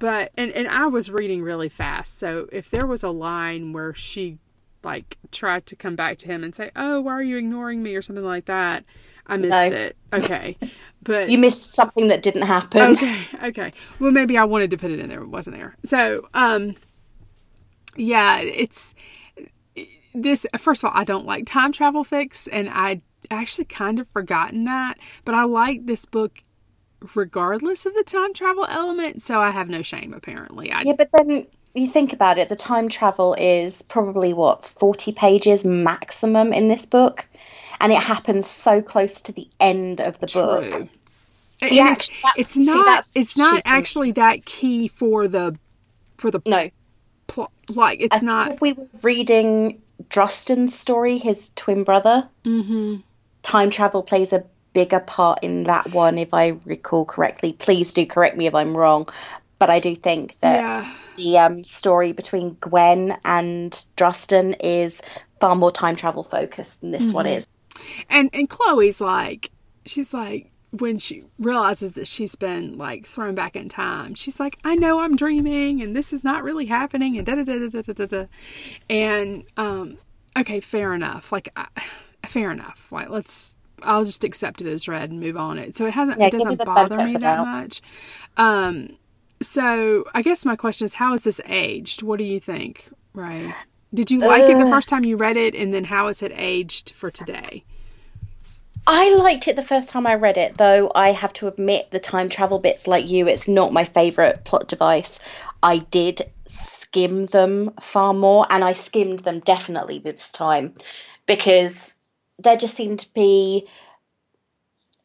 But 0.00 0.32
and, 0.36 0.52
and 0.52 0.68
I 0.68 0.86
was 0.86 1.10
reading 1.10 1.42
really 1.42 1.68
fast, 1.68 2.18
so 2.18 2.48
if 2.52 2.70
there 2.70 2.86
was 2.86 3.02
a 3.02 3.10
line 3.10 3.72
where 3.72 3.92
she 3.94 4.38
like 4.84 5.16
tried 5.32 5.66
to 5.66 5.76
come 5.76 5.96
back 5.96 6.18
to 6.18 6.26
him 6.28 6.44
and 6.44 6.54
say, 6.54 6.70
Oh, 6.76 7.00
why 7.00 7.12
are 7.14 7.22
you 7.22 7.36
ignoring 7.38 7.82
me 7.82 7.94
or 7.96 8.02
something 8.02 8.24
like 8.24 8.44
that, 8.46 8.84
I 9.26 9.36
missed 9.38 9.50
No. 9.50 9.62
it. 9.76 9.96
Okay. 10.12 10.56
But 11.04 11.30
You 11.30 11.38
missed 11.38 11.74
something 11.74 12.08
that 12.08 12.22
didn't 12.22 12.42
happen. 12.42 12.96
Okay, 12.96 13.26
okay. 13.44 13.72
Well, 13.98 14.10
maybe 14.10 14.36
I 14.38 14.44
wanted 14.44 14.70
to 14.70 14.76
put 14.76 14.90
it 14.90 14.98
in 14.98 15.08
there, 15.08 15.22
it 15.22 15.28
wasn't 15.28 15.56
there. 15.56 15.76
So, 15.84 16.28
um, 16.34 16.74
yeah, 17.96 18.40
it's 18.40 18.94
this. 20.14 20.46
First 20.58 20.82
of 20.82 20.90
all, 20.90 21.00
I 21.00 21.04
don't 21.04 21.26
like 21.26 21.46
time 21.46 21.72
travel 21.72 22.04
fix, 22.04 22.46
and 22.48 22.68
I 22.70 23.02
actually 23.30 23.66
kind 23.66 24.00
of 24.00 24.08
forgotten 24.08 24.64
that, 24.64 24.94
but 25.24 25.34
I 25.34 25.44
like 25.44 25.86
this 25.86 26.04
book 26.04 26.42
regardless 27.14 27.84
of 27.86 27.94
the 27.94 28.04
time 28.04 28.32
travel 28.32 28.66
element, 28.68 29.20
so 29.22 29.40
I 29.40 29.50
have 29.50 29.68
no 29.68 29.82
shame 29.82 30.14
apparently. 30.14 30.72
I, 30.72 30.82
Yeah, 30.82 30.94
but 30.96 31.10
then 31.12 31.46
you 31.74 31.88
think 31.88 32.12
about 32.12 32.38
it, 32.38 32.48
the 32.48 32.56
time 32.56 32.88
travel 32.88 33.34
is 33.34 33.82
probably 33.82 34.32
what, 34.32 34.66
40 34.78 35.12
pages 35.12 35.64
maximum 35.64 36.52
in 36.52 36.68
this 36.68 36.86
book? 36.86 37.26
And 37.84 37.92
it 37.92 38.02
happens 38.02 38.46
so 38.48 38.80
close 38.80 39.20
to 39.20 39.32
the 39.32 39.46
end 39.60 40.00
of 40.00 40.18
the 40.18 40.26
book. 40.26 40.64
True. 40.64 40.88
See, 41.60 41.78
and 41.80 41.90
it's, 41.90 42.08
that- 42.22 42.34
it's 42.38 42.56
not 42.56 42.86
that's 42.86 43.10
it's 43.14 43.36
not 43.36 43.60
actually 43.66 44.12
that 44.12 44.46
key 44.46 44.88
for 44.88 45.28
the 45.28 45.58
for 46.16 46.30
the 46.30 46.40
No, 46.46 46.70
plot 47.26 47.52
like 47.68 48.00
it's 48.00 48.22
I 48.22 48.26
not 48.26 48.52
if 48.52 48.60
we 48.62 48.72
were 48.72 48.86
reading 49.02 49.82
Drustan's 50.08 50.74
story, 50.74 51.18
his 51.18 51.50
twin 51.56 51.84
brother, 51.84 52.26
Mhm. 52.46 53.02
time 53.42 53.68
travel 53.68 54.02
plays 54.02 54.32
a 54.32 54.44
bigger 54.72 55.00
part 55.00 55.40
in 55.44 55.64
that 55.64 55.92
one, 55.92 56.16
if 56.16 56.32
I 56.32 56.56
recall 56.64 57.04
correctly. 57.04 57.52
Please 57.52 57.92
do 57.92 58.06
correct 58.06 58.36
me 58.38 58.46
if 58.46 58.54
I'm 58.54 58.74
wrong. 58.74 59.08
But 59.58 59.68
I 59.68 59.78
do 59.78 59.94
think 59.94 60.38
that 60.40 60.56
yeah 60.60 60.90
the 61.16 61.38
um, 61.38 61.64
story 61.64 62.12
between 62.12 62.56
Gwen 62.60 63.16
and 63.26 63.70
Drustin 63.98 64.56
is 64.60 65.00
far 65.40 65.54
more 65.54 65.70
time 65.70 65.94
travel 65.96 66.24
focused 66.24 66.80
than 66.80 66.90
this 66.90 67.12
one 67.12 67.26
Mm-hmm. 67.26 67.38
is. 67.38 67.60
And 68.08 68.30
and 68.32 68.48
Chloe's 68.48 69.00
like 69.00 69.50
she's 69.86 70.14
like 70.14 70.50
when 70.70 70.98
she 70.98 71.22
realizes 71.38 71.92
that 71.92 72.08
she's 72.08 72.34
been 72.34 72.76
like 72.76 73.06
thrown 73.06 73.34
back 73.34 73.54
in 73.54 73.68
time 73.68 74.14
she's 74.14 74.40
like 74.40 74.58
I 74.64 74.74
know 74.74 75.00
I'm 75.00 75.14
dreaming 75.14 75.80
and 75.80 75.94
this 75.94 76.12
is 76.12 76.24
not 76.24 76.42
really 76.42 76.66
happening 76.66 77.16
and 77.16 77.24
da 77.24 77.36
da 77.36 77.44
da 77.44 77.68
da 77.68 77.82
da 77.82 77.92
da 77.92 78.06
da 78.06 78.24
and 78.90 79.44
um 79.56 79.98
okay 80.36 80.60
fair 80.60 80.94
enough. 80.94 81.32
Like 81.32 81.48
I, 81.56 81.66
fair 82.26 82.50
enough. 82.50 82.90
Like 82.90 83.08
let's 83.08 83.56
I'll 83.82 84.04
just 84.04 84.24
accept 84.24 84.60
it 84.60 84.66
as 84.66 84.88
read 84.88 85.10
and 85.10 85.20
move 85.20 85.36
on 85.36 85.58
it. 85.58 85.76
So 85.76 85.86
it 85.86 85.94
hasn't 85.94 86.18
Yeah, 86.18 86.26
it 86.26 86.32
doesn't 86.32 86.58
the 86.58 86.64
bother 86.64 86.98
me 86.98 87.16
that 87.16 87.38
much. 87.40 87.80
Um 88.36 88.98
so 89.40 90.04
I 90.14 90.22
guess 90.22 90.44
my 90.44 90.56
question 90.56 90.86
is 90.86 90.94
how 90.94 91.14
is 91.14 91.24
this 91.24 91.40
aged? 91.46 92.02
What 92.02 92.18
do 92.18 92.24
you 92.24 92.40
think 92.40 92.88
Ray? 93.12 93.54
Did 93.92 94.10
you 94.10 94.18
like 94.18 94.50
it 94.50 94.58
the 94.58 94.70
first 94.70 94.88
time 94.88 95.04
you 95.04 95.16
read 95.16 95.36
it 95.36 95.54
and 95.54 95.72
then 95.72 95.84
how 95.84 96.08
is 96.08 96.20
it 96.22 96.32
aged 96.34 96.90
for 96.90 97.12
today 97.12 97.64
I 98.86 99.14
liked 99.14 99.48
it 99.48 99.56
the 99.56 99.62
first 99.62 99.88
time 99.88 100.06
I 100.06 100.14
read 100.14 100.36
it, 100.36 100.58
though 100.58 100.92
I 100.94 101.12
have 101.12 101.32
to 101.34 101.46
admit 101.46 101.90
the 101.90 102.00
time 102.00 102.28
travel 102.28 102.58
bits, 102.58 102.86
like 102.86 103.08
you, 103.08 103.26
it's 103.28 103.48
not 103.48 103.72
my 103.72 103.84
favourite 103.84 104.44
plot 104.44 104.68
device. 104.68 105.18
I 105.62 105.78
did 105.78 106.22
skim 106.46 107.26
them 107.26 107.72
far 107.80 108.12
more, 108.12 108.46
and 108.50 108.62
I 108.62 108.74
skimmed 108.74 109.20
them 109.20 109.40
definitely 109.40 110.00
this 110.00 110.30
time 110.32 110.74
because 111.26 111.74
there 112.38 112.56
just 112.56 112.76
seemed 112.76 113.00
to 113.00 113.12
be 113.14 113.66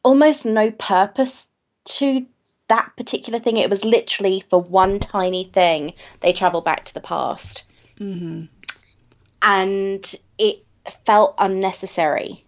almost 0.04 0.46
no 0.46 0.72
purpose 0.72 1.48
to 1.86 2.26
that 2.68 2.92
particular 2.98 3.40
thing. 3.40 3.58
It 3.58 3.70
was 3.70 3.86
literally 3.86 4.44
for 4.50 4.62
one 4.62 5.00
tiny 5.00 5.46
thing, 5.46 5.94
they 6.20 6.34
travel 6.34 6.62
back 6.62 6.86
to 6.86 6.94
the 6.94 7.02
past. 7.02 7.64
mm-hmm. 7.98 8.46
And 9.42 10.16
it 10.38 10.66
felt 11.06 11.36
unnecessary 11.38 12.44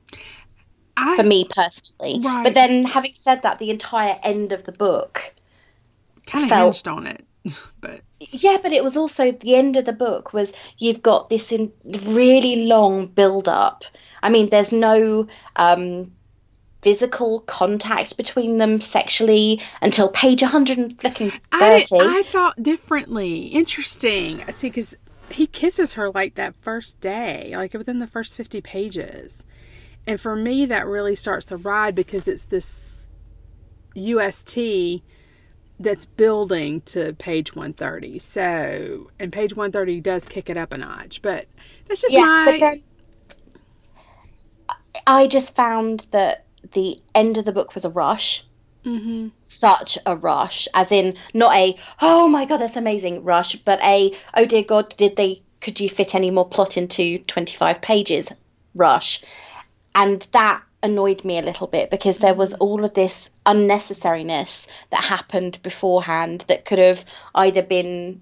I, 1.02 1.18
for 1.18 1.24
me 1.24 1.46
personally. 1.50 2.20
Right. 2.24 2.44
But 2.44 2.54
then, 2.54 2.86
having 2.86 3.14
said 3.14 3.42
that, 3.44 3.60
the 3.60 3.70
entire 3.70 4.20
end 4.24 4.52
of 4.52 4.64
the 4.64 4.72
book, 4.72 5.34
kind 6.26 6.46
of 6.46 6.50
felt- 6.50 6.76
hinged 6.76 6.88
on 6.88 7.08
it, 7.08 7.26
but 7.82 8.02
yeah, 8.20 8.58
but 8.62 8.72
it 8.72 8.84
was 8.84 8.96
also 8.96 9.32
the 9.32 9.56
end 9.56 9.78
of 9.78 9.86
the 9.86 9.94
book 9.94 10.34
was 10.34 10.54
you've 10.78 11.02
got 11.02 11.30
this 11.30 11.52
in 11.52 11.72
really 11.84 12.66
long 12.66 13.08
build 13.08 13.48
up. 13.48 13.84
I 14.24 14.30
mean, 14.30 14.50
there's 14.50 14.72
no 14.72 15.28
um, 15.56 16.12
physical 16.84 17.42
contact 17.42 18.18
between 18.18 18.60
them 18.60 18.78
sexually 18.78 19.62
until 19.82 20.10
page 20.10 20.44
130. 20.44 21.32
I 21.52 21.86
I 21.92 22.24
thought 22.24 22.62
differently. 22.62 23.48
Interesting. 23.48 24.44
See, 24.52 24.68
because 24.68 24.96
he 25.32 25.48
kisses 25.48 25.94
her 25.94 26.12
like 26.12 26.36
that 26.36 26.56
first 26.62 27.00
day, 27.00 27.54
like 27.56 27.74
within 27.74 28.00
the 28.00 28.08
first 28.08 28.36
fifty 28.36 28.62
pages, 28.62 29.46
and 30.08 30.20
for 30.20 30.36
me 30.36 30.66
that 30.66 30.86
really 30.88 31.16
starts 31.16 31.46
the 31.46 31.58
ride 31.58 31.96
because 31.96 32.28
it's 32.28 32.46
this 32.46 33.08
UST 33.96 35.04
that's 35.80 36.06
building 36.06 36.82
to 36.82 37.14
page 37.14 37.56
130. 37.56 38.20
So, 38.20 39.10
and 39.20 39.34
page 39.34 39.56
130 39.56 40.00
does 40.02 40.28
kick 40.28 40.50
it 40.50 40.58
up 40.58 40.74
a 40.74 40.78
notch, 40.78 41.22
but 41.22 41.48
that's 41.88 42.02
just 42.02 42.14
yeah, 42.14 42.22
my. 42.22 42.76
I 45.08 45.28
just 45.28 45.56
found 45.56 46.06
that 46.12 46.46
the 46.74 47.00
end 47.16 47.38
of 47.38 47.46
the 47.46 47.52
book 47.52 47.74
was 47.74 47.86
a 47.86 47.90
rush. 47.90 48.46
hmm 48.84 49.30
such 49.38 49.98
a 50.06 50.16
rush, 50.16 50.68
as 50.74 50.92
in 50.92 51.16
not 51.34 51.56
a 51.56 51.78
oh 52.02 52.28
my 52.28 52.46
god 52.46 52.58
that's 52.58 52.78
amazing 52.78 53.24
rush, 53.24 53.56
but 53.56 53.82
a 53.84 54.16
oh 54.36 54.46
dear 54.46 54.64
god 54.64 54.94
did 54.98 55.16
they 55.16 55.42
could 55.60 55.80
you 55.80 55.90
fit 55.90 56.16
any 56.16 56.32
more 56.32 56.48
plot 56.48 56.78
into 56.78 57.18
twenty 57.20 57.56
five 57.58 57.82
pages 57.82 58.32
rush, 58.76 59.24
and 59.96 60.26
that 60.32 60.64
annoyed 60.84 61.24
me 61.24 61.38
a 61.38 61.44
little 61.44 61.68
bit 61.68 61.90
because 61.92 62.18
there 62.18 62.34
was 62.34 62.54
all 62.56 62.84
of 62.84 62.94
this 62.94 63.30
unnecessariness 63.46 64.68
that 64.90 65.04
happened 65.04 65.62
beforehand 65.62 66.44
that 66.48 66.66
could 66.66 66.80
have 66.80 67.06
either 67.36 67.62
been 67.62 68.22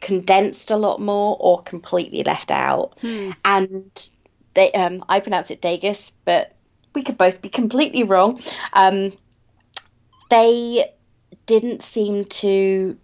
condensed 0.00 0.70
a 0.70 0.76
lot 0.76 1.00
more 1.00 1.36
or 1.40 1.62
completely 1.62 2.22
left 2.22 2.50
out, 2.50 2.98
and 3.44 4.10
they 4.54 4.72
um 4.72 5.04
I 5.08 5.20
pronounce 5.20 5.50
it 5.50 5.62
Dagus, 5.62 6.12
but 6.24 6.54
we 6.94 7.02
could 7.02 7.18
both 7.18 7.42
be 7.42 7.48
completely 7.48 8.02
wrong. 8.02 8.40
Um, 8.72 9.12
they 10.30 10.92
didn't 11.46 11.82
seem 11.82 12.24
to 12.24 12.96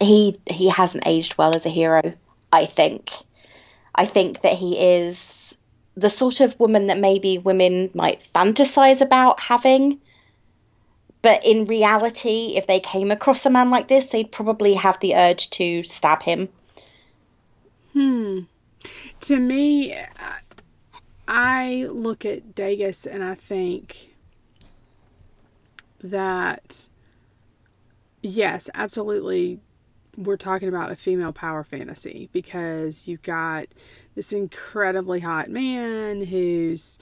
he 0.00 0.40
he 0.46 0.68
hasn't 0.68 1.06
aged 1.06 1.38
well 1.38 1.54
as 1.56 1.66
a 1.66 1.70
hero 1.70 2.14
i 2.52 2.66
think. 2.66 3.12
I 3.94 4.06
think 4.06 4.42
that 4.42 4.54
he 4.54 4.76
is 4.78 5.43
the 5.96 6.10
sort 6.10 6.40
of 6.40 6.58
woman 6.58 6.88
that 6.88 6.98
maybe 6.98 7.38
women 7.38 7.90
might 7.94 8.20
fantasize 8.34 9.00
about 9.00 9.40
having 9.40 10.00
but 11.22 11.44
in 11.44 11.64
reality 11.64 12.54
if 12.56 12.66
they 12.66 12.80
came 12.80 13.10
across 13.10 13.46
a 13.46 13.50
man 13.50 13.70
like 13.70 13.88
this 13.88 14.06
they'd 14.06 14.32
probably 14.32 14.74
have 14.74 14.98
the 15.00 15.14
urge 15.14 15.50
to 15.50 15.82
stab 15.82 16.22
him 16.22 16.48
Hmm. 17.94 18.40
To 19.20 19.38
me, 19.38 19.96
I- 21.28 21.84
look 21.84 22.24
at 22.26 22.54
Dagus 22.54 23.06
and 23.06 23.22
I 23.24 23.34
think 23.34 24.14
that, 26.00 26.88
yes, 28.20 28.68
absolutely, 28.74 29.60
we're 30.16 30.36
talking 30.36 30.68
about 30.68 30.90
a 30.90 30.96
female 30.96 31.32
power 31.32 31.64
fantasy 31.64 32.28
because 32.32 33.06
you've 33.08 33.22
got 33.22 33.66
this 34.14 34.32
incredibly 34.32 35.20
hot 35.20 35.50
man 35.50 36.24
who's 36.26 36.98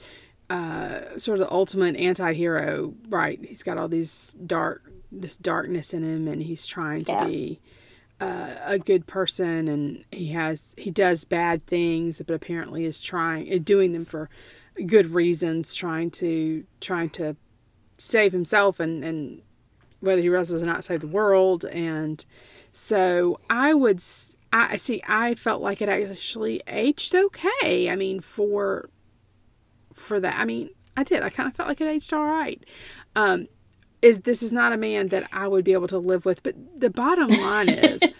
uh, 0.49 1.17
sort 1.17 1.39
of 1.39 1.47
the 1.47 1.51
ultimate 1.51 1.95
anti-hero, 1.95 2.93
right? 3.09 3.39
He's 3.43 3.63
got 3.63 3.77
all 3.77 3.87
these 3.87 4.35
dark, 4.45 4.83
this 5.11 5.37
darkness 5.37 5.93
in 5.93 6.03
him, 6.03 6.27
and 6.27 6.43
he's 6.43 6.67
trying 6.67 7.01
to 7.05 7.11
Yeah. 7.11 7.25
be 7.25 7.59
uh, 8.19 8.55
a 8.65 8.79
good 8.79 9.05
person, 9.07 9.67
and 9.67 10.05
he 10.11 10.27
has 10.29 10.75
he 10.77 10.91
does 10.91 11.25
bad 11.25 11.65
things, 11.65 12.21
but 12.25 12.33
apparently 12.33 12.85
is 12.85 13.01
trying 13.01 13.51
uh, 13.51 13.57
doing 13.61 13.91
them 13.93 14.05
for 14.05 14.29
good 14.85 15.07
reasons, 15.07 15.75
trying 15.75 16.09
to 16.11 16.63
trying 16.79 17.09
to 17.11 17.35
save 17.97 18.31
himself 18.31 18.79
and 18.79 19.03
and 19.03 19.41
whether 19.99 20.21
he 20.21 20.29
realizes 20.29 20.61
or 20.61 20.65
not 20.65 20.83
save 20.83 21.01
the 21.01 21.07
world 21.07 21.65
and 21.65 22.25
so 22.73 23.39
i 23.49 23.73
would 23.73 24.03
I 24.51 24.75
see 24.77 25.01
i 25.07 25.35
felt 25.35 25.61
like 25.61 25.81
it 25.81 25.87
actually 25.87 26.61
aged 26.67 27.15
okay 27.15 27.89
i 27.89 27.95
mean 27.95 28.19
for 28.19 28.89
for 29.93 30.19
that 30.19 30.37
i 30.37 30.43
mean 30.43 30.69
i 30.97 31.03
did 31.03 31.23
i 31.23 31.29
kind 31.29 31.47
of 31.47 31.55
felt 31.55 31.69
like 31.69 31.79
it 31.79 31.87
aged 31.87 32.13
all 32.13 32.25
right 32.25 32.61
um 33.15 33.47
is 34.01 34.21
this 34.21 34.43
is 34.43 34.51
not 34.51 34.73
a 34.73 34.77
man 34.77 35.07
that 35.07 35.29
i 35.31 35.47
would 35.47 35.63
be 35.63 35.71
able 35.73 35.87
to 35.87 35.97
live 35.97 36.25
with 36.25 36.43
but 36.43 36.55
the 36.77 36.89
bottom 36.89 37.29
line 37.29 37.69
is 37.69 38.01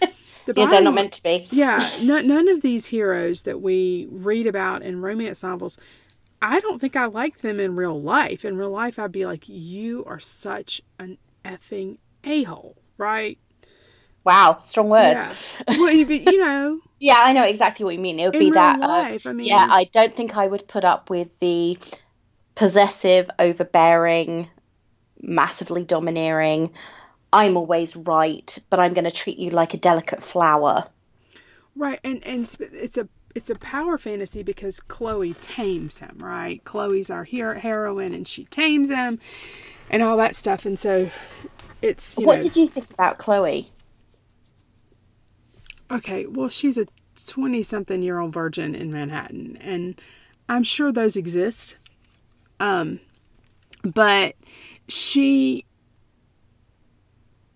the 0.46 0.54
yeah 0.56 0.66
they're 0.66 0.82
not 0.82 0.94
meant 0.94 1.12
to 1.12 1.22
be 1.22 1.46
yeah, 1.50 1.90
no, 2.02 2.20
none 2.20 2.48
of 2.48 2.62
these 2.62 2.86
heroes 2.86 3.42
that 3.42 3.60
we 3.60 4.08
read 4.10 4.46
about 4.46 4.82
in 4.82 5.00
romance 5.00 5.42
novels, 5.42 5.78
I 6.42 6.60
don't 6.60 6.80
think 6.80 6.96
I 6.96 7.06
liked 7.06 7.42
them 7.42 7.58
in 7.58 7.76
real 7.76 8.00
life. 8.00 8.44
In 8.44 8.56
real 8.56 8.70
life, 8.70 8.98
I'd 8.98 9.12
be 9.12 9.26
like, 9.26 9.48
you 9.48 10.04
are 10.06 10.20
such 10.20 10.82
an 10.98 11.18
effing 11.44 11.98
a 12.22 12.42
hole, 12.44 12.76
right? 12.98 13.38
Wow 14.24 14.56
strong 14.58 14.88
words 14.88 15.14
Yeah. 15.20 15.34
Well, 15.78 15.90
you- 15.92 16.06
you 16.06 16.38
know, 16.38 16.80
Yeah, 17.00 17.16
I 17.18 17.32
know 17.34 17.42
exactly 17.42 17.84
what 17.84 17.94
you 17.94 18.00
mean. 18.00 18.18
It 18.18 18.24
would 18.30 18.38
be 18.38 18.50
that. 18.52 18.80
uh, 18.80 18.88
life, 18.88 19.26
I 19.26 19.32
mean, 19.34 19.46
yeah, 19.46 19.66
I 19.70 19.84
don't 19.92 20.14
think 20.16 20.36
I 20.38 20.46
would 20.46 20.66
put 20.66 20.84
up 20.86 21.10
with 21.10 21.28
the 21.40 21.76
possessive, 22.54 23.28
overbearing, 23.38 24.48
massively 25.20 25.84
domineering. 25.84 26.72
I'm 27.32 27.56
always 27.56 27.94
right, 27.96 28.56
but 28.70 28.80
I'm 28.80 28.94
going 28.94 29.04
to 29.04 29.10
treat 29.10 29.38
you 29.38 29.50
like 29.50 29.74
a 29.74 29.76
delicate 29.76 30.22
flower. 30.22 30.84
right, 31.76 32.00
and 32.04 32.24
and 32.24 32.44
it's- 32.60 32.96
a 32.96 33.08
it's 33.34 33.50
a 33.50 33.56
power 33.56 33.98
fantasy 33.98 34.44
because 34.44 34.78
Chloe 34.78 35.34
tames 35.34 35.98
him, 35.98 36.18
right? 36.20 36.62
Chloe's 36.64 37.10
our 37.10 37.24
hero 37.24 37.58
heroine, 37.58 38.14
and 38.14 38.26
she 38.28 38.44
tames 38.44 38.88
him, 38.90 39.18
and 39.90 40.02
all 40.02 40.16
that 40.18 40.36
stuff, 40.36 40.64
and 40.64 40.78
so 40.78 41.10
it's 41.82 42.16
you 42.16 42.24
what 42.26 42.36
know, 42.36 42.42
did 42.42 42.56
you 42.56 42.68
think 42.68 42.88
about 42.92 43.18
Chloe? 43.18 43.72
Okay, 45.90 46.26
well, 46.26 46.48
she's 46.48 46.78
a 46.78 46.86
20 47.26 47.62
something 47.62 48.02
year 48.02 48.18
old 48.18 48.32
virgin 48.32 48.74
in 48.74 48.90
Manhattan, 48.90 49.56
and 49.60 50.00
I'm 50.48 50.62
sure 50.62 50.92
those 50.92 51.16
exist. 51.16 51.76
Um, 52.60 53.00
but 53.82 54.34
she, 54.88 55.64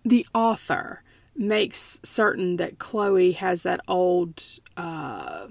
the 0.03 0.25
author, 0.33 1.03
makes 1.39 2.01
certain 2.03 2.57
that 2.57 2.77
Chloe 2.79 3.31
has 3.31 3.63
that 3.63 3.79
old, 3.87 4.43
uh, 4.75 5.47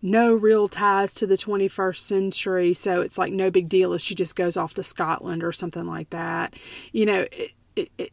no 0.00 0.34
real 0.34 0.66
ties 0.66 1.12
to 1.14 1.26
the 1.26 1.36
21st 1.36 1.98
century, 1.98 2.74
so 2.74 3.02
it's 3.02 3.18
like 3.18 3.32
no 3.32 3.50
big 3.50 3.68
deal 3.68 3.92
if 3.92 4.00
she 4.00 4.14
just 4.14 4.34
goes 4.34 4.56
off 4.56 4.72
to 4.74 4.82
Scotland 4.82 5.44
or 5.44 5.52
something 5.52 5.86
like 5.86 6.08
that. 6.10 6.54
You 6.92 7.06
know, 7.06 7.26
it, 7.30 7.52
it, 7.76 7.90
it, 7.98 8.12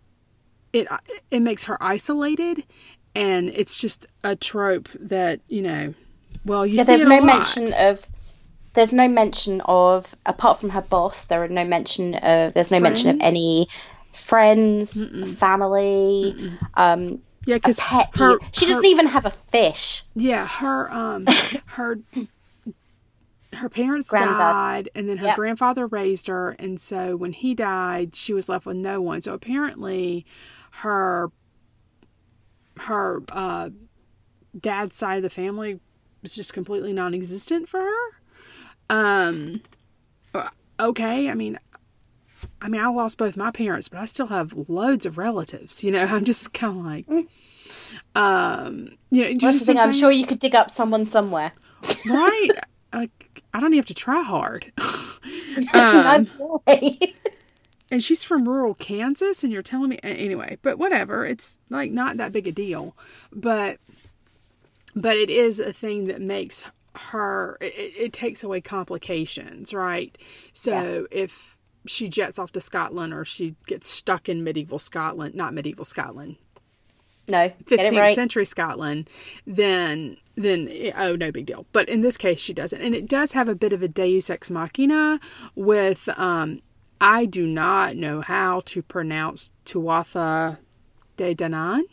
it, 0.74 0.88
it 1.32 1.40
makes 1.40 1.64
her 1.64 1.82
isolated 1.82 2.66
and 3.16 3.50
it's 3.50 3.80
just 3.80 4.06
a 4.24 4.36
trope 4.36 4.90
that 5.00 5.40
you 5.48 5.62
know 5.62 5.94
well 6.46 6.66
you 6.66 6.78
Yeah, 6.78 6.84
see 6.84 6.96
there's 6.98 7.08
no 7.08 7.18
lot. 7.18 7.26
mention 7.26 7.68
of. 7.78 8.02
There's 8.76 8.92
no 8.94 9.08
mention 9.08 9.62
of 9.66 10.16
apart 10.26 10.60
from 10.60 10.70
her 10.72 10.82
boss. 10.82 11.26
There 11.26 11.44
are 11.44 11.48
no 11.48 11.64
mention 11.64 12.16
of. 12.16 12.54
There's 12.56 12.72
no 12.72 12.80
mention 12.80 13.10
of 13.10 13.18
Friends? 13.18 13.32
any 13.36 13.68
friends, 14.14 15.38
family, 15.38 16.52
um, 16.76 17.22
yeah 17.46 17.56
because 17.56 17.80
pet. 17.80 18.10
her, 18.16 18.38
she 18.52 18.66
her- 18.66 18.72
doesn't 18.72 18.86
even 18.86 19.08
have 19.08 19.26
a 19.26 19.32
fish. 19.32 20.04
yeah 20.16 20.48
her 20.48 20.92
um 20.92 21.26
her 21.66 22.00
her 23.54 23.70
parents 23.70 24.10
Granddad. 24.10 24.38
died 24.38 24.90
and 24.96 25.08
then 25.08 25.18
her 25.18 25.28
Yep. 25.28 25.36
grandfather 25.36 25.86
raised 25.88 26.26
her 26.28 26.52
and 26.58 26.82
so 26.82 27.16
when 27.16 27.34
he 27.34 27.54
died 27.54 28.16
she 28.16 28.34
was 28.34 28.50
left 28.50 28.66
with 28.66 28.78
no 28.78 29.00
one 29.02 29.22
so 29.22 29.34
apparently 29.34 30.26
her 30.82 31.30
her 32.82 33.22
uh 33.32 33.70
dad's 34.60 34.96
side 34.96 35.18
of 35.18 35.24
the 35.24 35.30
family 35.30 35.80
was 36.22 36.36
just 36.36 36.54
completely 36.54 36.94
non-existent 36.94 37.68
for 37.68 37.82
her 37.82 38.06
um 38.90 39.62
uh, 40.34 40.50
okay 40.80 41.30
i 41.30 41.34
mean 41.34 41.60
i 42.62 42.68
mean 42.68 42.82
i 42.82 42.88
lost 42.88 43.18
both 43.18 43.36
my 43.38 43.52
parents 43.52 43.90
but 43.90 44.00
i 44.00 44.06
still 44.06 44.28
have 44.28 44.54
loads 44.68 45.06
of 45.06 45.18
relatives 45.18 45.84
you 45.84 45.92
know 45.92 46.04
i'm 46.10 46.24
just 46.24 46.54
kind 46.54 46.80
of 46.80 46.86
like 46.86 47.28
um 48.16 48.98
you 49.12 49.22
know 49.24 49.28
you 49.30 49.38
Mm. 49.38 49.66
Thing. 49.66 49.78
I'm 49.80 49.92
sure 49.92 50.12
you 50.12 50.26
could 50.26 50.40
dig 50.40 50.56
up 50.56 50.72
someone 50.72 51.06
somewhere. 51.06 51.52
right 52.06 52.50
like 52.94 53.44
i 53.54 53.60
don't 53.60 53.74
even 53.74 53.80
have 53.80 53.86
to 53.88 53.94
try 53.94 54.22
hard 54.22 54.72
um. 55.74 56.28
And 57.94 58.04
she's 58.04 58.24
from 58.24 58.50
rural 58.50 58.74
Kansas, 58.74 59.44
and 59.44 59.54
you're 59.54 59.62
telling 59.62 59.90
me 59.90 60.00
anyway. 60.02 60.58
But 60.64 60.80
whatever, 60.80 61.28
it's 61.28 61.60
like 61.70 61.92
not 61.92 62.18
that 62.18 62.32
big 62.32 62.48
a 62.48 62.52
deal. 62.52 62.98
But 63.32 63.78
but 64.96 65.16
it 65.16 65.30
is 65.30 65.60
a 65.60 65.72
thing 65.72 66.08
that 66.08 66.20
makes 66.20 66.66
her. 66.96 67.56
It, 67.62 67.94
it- 67.96 68.14
takes 68.14 68.44
away 68.44 68.62
complications, 68.62 69.76
right? 69.76 70.18
So 70.54 71.06
if 71.12 71.60
she 71.86 72.08
jets 72.08 72.40
off 72.40 72.52
to 72.54 72.62
Scotland, 72.62 73.14
or 73.14 73.26
she 73.26 73.58
gets 73.68 73.88
stuck 73.88 74.28
in 74.28 74.44
medieval 74.44 74.80
Scotland, 74.80 75.36
not 75.36 75.54
medieval 75.54 75.86
Scotland, 75.86 76.38
no, 77.28 77.52
15th 77.66 78.00
right. 78.00 78.16
century 78.16 78.46
Scotland, 78.46 79.08
then 79.46 80.18
then 80.34 80.68
oh 80.98 81.16
no 81.16 81.32
big 81.32 81.46
deal. 81.46 81.68
But 81.74 81.90
in 81.90 82.02
this 82.02 82.18
case, 82.18 82.40
she 82.40 82.56
doesn't, 82.56 82.82
and 82.82 82.96
it 82.96 83.08
does 83.08 83.34
have 83.34 83.48
a 83.48 83.56
bit 83.56 83.72
of 83.72 83.84
a 83.84 83.88
Deus 83.88 84.32
ex 84.32 84.50
machina 84.50 85.20
with 85.54 86.10
um. 86.18 86.64
I 87.02 87.26
do 87.26 87.46
not 87.46 87.96
know 87.96 88.22
how 88.22 88.62
to 88.66 88.82
pronounce 88.82 89.52
Tuatha 89.66 90.58
De 91.18 91.36
Danann. 91.36 91.84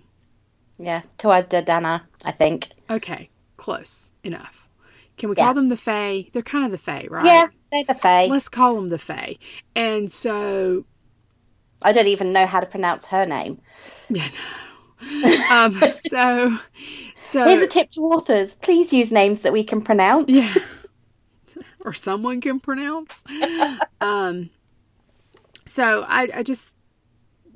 Yeah, 0.78 1.02
Tuatha 1.18 1.48
De 1.48 1.62
Dana, 1.62 2.06
I 2.24 2.32
think. 2.32 2.70
Okay, 2.88 3.28
close 3.56 4.12
enough. 4.24 4.68
Can 5.16 5.28
we 5.28 5.36
Yeah. 5.36 5.44
call 5.46 5.54
them 5.54 5.68
the 5.68 5.76
Fae? 5.76 6.28
They're 6.32 6.42
kind 6.42 6.64
of 6.64 6.70
the 6.70 6.78
Fae, 6.78 7.06
right? 7.10 7.26
Yeah, 7.26 7.46
they're 7.70 7.84
the 7.84 7.94
Fae. 7.94 8.26
Let's 8.26 8.48
call 8.48 8.74
them 8.76 8.88
the 8.88 8.98
Fae. 8.98 9.36
And 9.76 10.10
so, 10.10 10.84
I 11.82 11.92
don't 11.92 12.06
even 12.06 12.32
know 12.32 12.46
how 12.46 12.60
to 12.60 12.66
pronounce 12.66 13.04
her 13.06 13.26
name. 13.26 13.60
yeah, 14.08 14.28
no. 15.12 15.38
um, 15.50 15.72
so, 16.08 16.58
so 17.18 17.44
Here's 17.48 17.62
a 17.62 17.66
tip 17.66 17.90
to 17.90 18.00
authors: 18.02 18.56
please 18.56 18.92
use 18.92 19.10
names 19.12 19.40
that 19.40 19.52
we 19.52 19.64
can 19.64 19.82
pronounce. 19.82 20.30
Yeah. 20.30 20.54
or 21.84 21.92
someone 21.92 22.40
can 22.40 22.60
pronounce. 22.60 23.22
um 24.00 24.48
so 25.70 26.04
I 26.08 26.28
I 26.34 26.42
just 26.42 26.74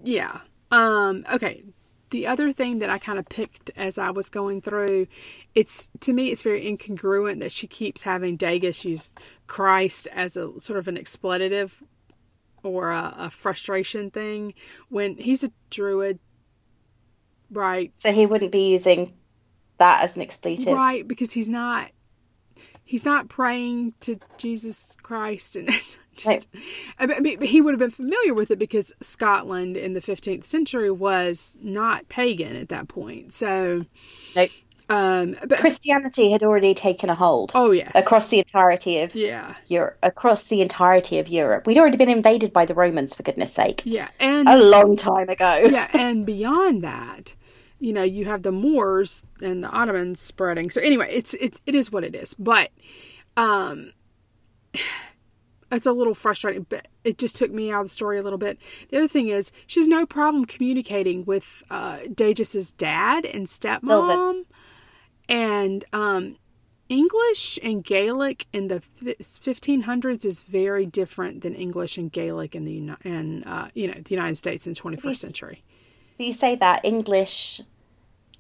yeah. 0.05 0.41
Um 0.71 1.25
okay. 1.33 1.65
The 2.11 2.29
other 2.29 2.53
thing 2.53 2.79
that 2.79 2.91
I 2.91 2.99
kind 2.99 3.19
of 3.19 3.29
picked 3.29 3.71
as 3.75 3.99
I 3.99 4.11
was 4.11 4.31
going 4.31 4.61
through, 4.63 5.09
it's 5.57 5.91
to 6.01 6.13
me 6.13 6.31
it's 6.31 6.43
very 6.43 6.63
incongruent 6.65 7.41
that 7.41 7.51
she 7.51 7.67
keeps 7.67 8.05
having 8.05 8.39
Dagus 8.39 8.85
use 8.85 9.17
Christ 9.49 10.07
as 10.13 10.37
a 10.37 10.61
sort 10.61 10.79
of 10.79 10.87
an 10.87 10.97
expletive 10.97 11.83
or 12.63 12.93
a, 12.93 13.15
a 13.19 13.31
frustration 13.31 14.13
thing 14.13 14.55
when 14.91 15.17
he's 15.17 15.43
a 15.43 15.51
druid, 15.71 16.21
right? 17.51 17.93
So 17.97 18.13
he 18.13 18.27
wouldn't 18.27 18.53
be 18.53 18.71
using 18.71 19.13
that 19.79 20.05
as 20.05 20.15
an 20.15 20.23
expletive. 20.23 20.73
Right, 20.73 21.07
because 21.07 21.33
he's 21.33 21.49
not 21.49 21.91
he's 22.85 23.05
not 23.05 23.29
praying 23.29 23.95
to 24.01 24.19
Jesus 24.39 24.97
Christ 25.03 25.57
and 25.57 25.69
it's 25.71 25.99
just 26.17 26.49
I 26.99 27.07
mean, 27.07 27.41
he 27.41 27.61
would 27.61 27.73
have 27.75 27.79
been 27.81 27.91
familiar 27.91 28.35
with 28.35 28.51
it 28.51 28.59
because 28.59 28.93
Scotland 29.01 29.77
in 29.77 29.95
the 29.95 30.01
15th 30.01 30.45
century 30.45 30.91
was 30.91 31.57
not 31.61 32.09
pagan 32.09 32.55
at 32.57 32.69
that 32.69 32.87
point. 32.89 33.33
So 33.33 33.85
Nope. 34.37 34.51
um 34.89 35.35
but 35.49 35.59
Christianity 35.59 36.31
had 36.31 36.43
already 36.43 36.75
taken 36.75 37.09
a 37.11 37.15
hold 37.15 37.53
oh 37.55 37.71
yes. 37.73 37.91
across 37.95 38.29
the 38.29 38.39
entirety 38.39 39.01
of 39.01 39.15
Yeah. 39.15 39.55
Europe. 39.67 39.99
Across 40.03 40.47
the 40.49 40.61
entirety 40.61 41.19
of 41.19 41.27
Europe, 41.27 41.67
we'd 41.67 41.79
already 41.79 41.97
been 41.97 42.11
invaded 42.11 42.53
by 42.53 42.65
the 42.67 42.75
Romans, 42.75 43.15
for 43.15 43.23
goodness 43.23 43.53
sake, 43.53 43.83
Yeah. 43.85 44.09
And 44.21 44.49
a 44.49 44.57
long 44.63 44.97
time 44.97 45.29
ago. 45.31 45.67
yeah, 45.71 45.89
and 45.95 46.25
beyond 46.27 46.85
that, 46.85 47.35
you 47.85 47.93
know, 47.93 48.03
you 48.03 48.25
have 48.25 48.43
the 48.43 48.51
Moors 48.51 49.25
and 49.43 49.63
the 49.63 49.69
Ottomans 49.69 50.19
spreading. 50.19 50.71
So 50.71 50.81
anyway, 50.81 51.09
it's 51.13 51.35
it, 51.35 51.61
it 51.67 51.75
is 51.75 51.93
what 51.93 52.03
it 52.03 52.15
is. 52.15 52.33
But 52.33 52.71
um 53.37 53.93
it's 55.71 55.87
a 55.87 55.93
little 55.93 56.15
frustrating, 56.15 56.65
but 56.69 56.89
it 57.05 57.19
just 57.19 57.37
took 57.37 57.51
me 57.51 57.71
out 57.71 57.81
of 57.83 57.87
the 57.87 57.91
story 57.91 58.19
a 58.19 58.23
little 58.23 58.39
bit. 58.39 58.59
The 58.89 58.97
other 58.97 59.09
thing 59.09 59.29
is 59.29 59.53
she 59.67 59.81
has 59.81 59.87
no 59.87 60.07
problem 60.07 60.47
communicating 60.47 61.27
with 61.27 61.63
uh 61.69 61.99
dad 62.07 62.39
and 63.27 63.47
stepmom. 63.47 64.45
And 65.29 65.85
um 65.93 66.37
English 66.89 67.59
and 67.63 67.85
Gaelic 67.85 68.47
in 68.53 68.69
the 68.69 68.81
fi- 68.81 69.17
1500s 69.17 70.25
is 70.25 70.41
very 70.41 70.87
different 70.87 71.43
than 71.43 71.55
English 71.55 71.99
and 71.99 72.11
Gaelic 72.11 72.55
in 72.55 72.65
the 72.65 72.97
in 73.05 73.45
uh, 73.45 73.69
you 73.75 73.89
know 73.89 73.95
the 74.03 74.15
United 74.15 74.37
States 74.37 74.67
in 74.67 74.73
the 74.73 74.81
21st 74.81 75.05
Yes. 75.05 75.21
century. 75.21 75.63
You 76.19 76.33
say 76.33 76.55
that 76.57 76.85
English, 76.85 77.61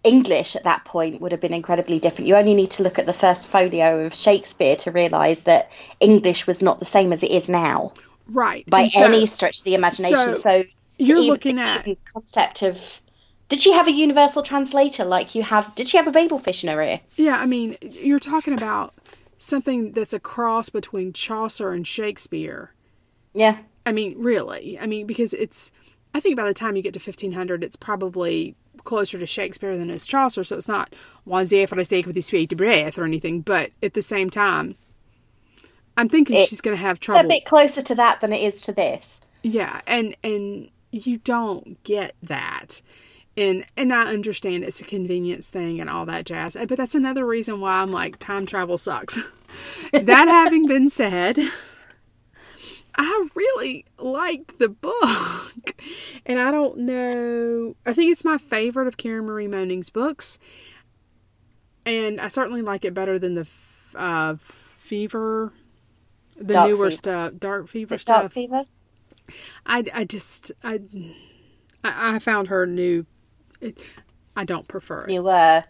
English 0.05 0.55
at 0.55 0.65
that 0.65 0.85
point 0.85 1.21
would 1.21 1.33
have 1.33 1.41
been 1.41 1.55
incredibly 1.55 1.99
different. 1.99 2.29
You 2.29 2.37
only 2.37 2.55
need 2.55 2.71
to 2.73 2.83
look 2.83 2.99
at 2.99 3.07
the 3.07 3.13
first 3.13 3.47
folio 3.49 4.05
of 4.07 4.15
Shakespeare 4.15 4.77
to 4.77 4.91
realise 4.91 5.41
that 5.43 5.71
English 6.01 6.47
was 6.47 6.63
not 6.63 6.79
the 6.79 6.85
same 6.85 7.13
as 7.13 7.23
it 7.23 7.31
is 7.31 7.49
now 7.49 7.93
Right. 8.29 8.65
by 8.69 8.87
so 8.87 9.03
any 9.05 9.27
stretch 9.27 9.59
of 9.59 9.65
the 9.65 9.75
imagination. 9.75 10.17
so 10.19 10.35
So, 10.35 10.65
you're 10.99 11.19
even 11.19 11.29
looking 11.31 11.57
the 11.57 11.63
at 11.63 11.81
even 11.81 11.97
concept 12.13 12.63
of. 12.63 12.79
Did 13.49 13.61
she 13.61 13.73
have 13.73 13.89
a 13.89 13.93
universal 13.93 14.43
translator 14.43 15.05
like 15.05 15.35
you 15.35 15.43
have? 15.43 15.75
Did 15.75 15.89
she 15.89 15.97
have 15.97 16.07
a 16.07 16.13
Babel 16.13 16.39
fish 16.39 16.63
in 16.65 16.71
her 16.71 16.81
ear? 16.83 17.01
yeah, 17.17 17.39
I 17.39 17.47
mean, 17.47 17.77
you're 17.83 18.19
talking 18.19 18.55
about 18.55 18.95
something 19.39 19.93
that's 19.93 20.15
a 20.15 20.21
cross 20.21 20.71
between 20.71 21.13
Chaucer 21.13 21.73
and 21.73 21.87
Shakespeare. 21.87 22.73
Yeah. 23.35 23.59
I 23.85 23.93
mean, 23.93 24.15
really. 24.19 24.79
I 24.79 24.87
mean, 24.87 25.07
because 25.07 25.35
it's 25.35 25.73
I 26.15 26.21
think 26.21 26.37
by 26.37 26.45
the 26.45 26.55
time 26.55 26.77
you 26.77 26.83
get 26.83 26.95
to 26.95 27.01
1500 27.01 27.63
it's 27.65 27.77
probably 27.77 28.55
closer 28.83 29.19
to 29.19 29.27
Shakespeare 29.27 29.77
than 29.77 29.91
it's 29.91 30.07
Chaucer, 30.07 30.45
so 30.45 30.57
it's 30.57 30.69
not 30.69 30.95
"Oisez 31.27 31.69
for 31.69 31.77
the 31.77 31.85
sake 31.85 32.07
of 32.07 32.15
the 32.15 32.21
sweet 32.21 32.57
breath" 32.57 32.99
or 32.99 33.05
anything, 33.05 33.41
but 33.41 33.71
at 33.83 33.95
the 33.95 34.03
same 34.03 34.31
time 34.31 34.77
I'm 35.97 36.09
thinking 36.09 36.37
It's 36.37 36.49
she's 36.49 36.61
going 36.61 36.77
to 36.77 36.83
have 36.83 36.99
trouble. 37.01 37.25
A 37.25 37.29
bit 37.29 37.45
closer 37.45 37.83
to 37.83 37.95
that 37.97 38.21
than 38.21 38.33
it 38.33 38.43
is 38.43 38.61
to 38.63 38.73
this. 38.73 39.21
Yeah, 39.43 39.81
and 39.87 40.17
and 40.25 40.71
you 40.91 41.19
don't 41.19 41.83
get 41.85 42.15
that. 42.23 42.83
And 43.37 43.65
and 43.77 43.93
I 43.93 44.13
understand 44.13 44.65
it's 44.65 44.81
a 44.81 44.85
convenience 44.85 45.51
thing 45.51 45.81
and 45.81 45.91
all 45.91 46.07
that 46.07 46.27
jazz. 46.27 46.57
But 46.57 46.77
that's 46.77 46.95
another 46.95 47.27
reason 47.27 47.61
why 47.61 47.81
I'm 47.81 47.91
like 47.91 48.19
time 48.19 48.47
travel 48.47 48.79
sucks. 48.79 49.19
that 49.93 50.29
having 50.29 50.67
been 50.67 50.89
said, 50.89 51.39
I 52.97 53.29
really 53.35 53.85
liked 53.99 54.59
the 54.59 54.69
book. 54.69 55.75
And 56.27 56.39
I 56.39 56.51
don't 56.51 56.79
know, 56.79 57.77
I 57.85 57.93
think 57.93 58.11
it's 58.11 58.25
my 58.25 58.39
favorite 58.39 58.87
of 58.89 58.97
Karen 58.97 59.27
Marie 59.27 59.47
Moning's 59.47 59.91
books. 59.91 60.39
And 61.85 62.19
I 62.19 62.29
certainly 62.29 62.63
like 62.63 62.83
it 62.85 62.95
better 62.95 63.19
than 63.19 63.35
the 63.35 63.47
uh, 63.95 64.37
Fever, 64.39 65.53
the 66.37 66.55
Dark 66.55 66.69
newer 66.69 66.87
Fever. 66.87 66.91
stuff, 66.91 67.33
Dark 67.39 67.69
Fever 67.69 67.95
Is 67.95 68.03
it 68.03 68.07
Dark 68.07 68.21
stuff. 68.23 68.33
fever? 68.33 68.63
I, 69.67 69.85
I 69.93 70.05
just 70.05 70.51
I 70.63 70.81
I, 71.83 72.15
I 72.17 72.19
found 72.21 72.49
her 72.49 72.67
new. 72.67 73.05
It, 73.61 73.83
I 74.35 74.45
don't 74.45 74.67
prefer 74.67 75.03
it. 75.03 75.11
You 75.11 75.23
were. 75.23 75.65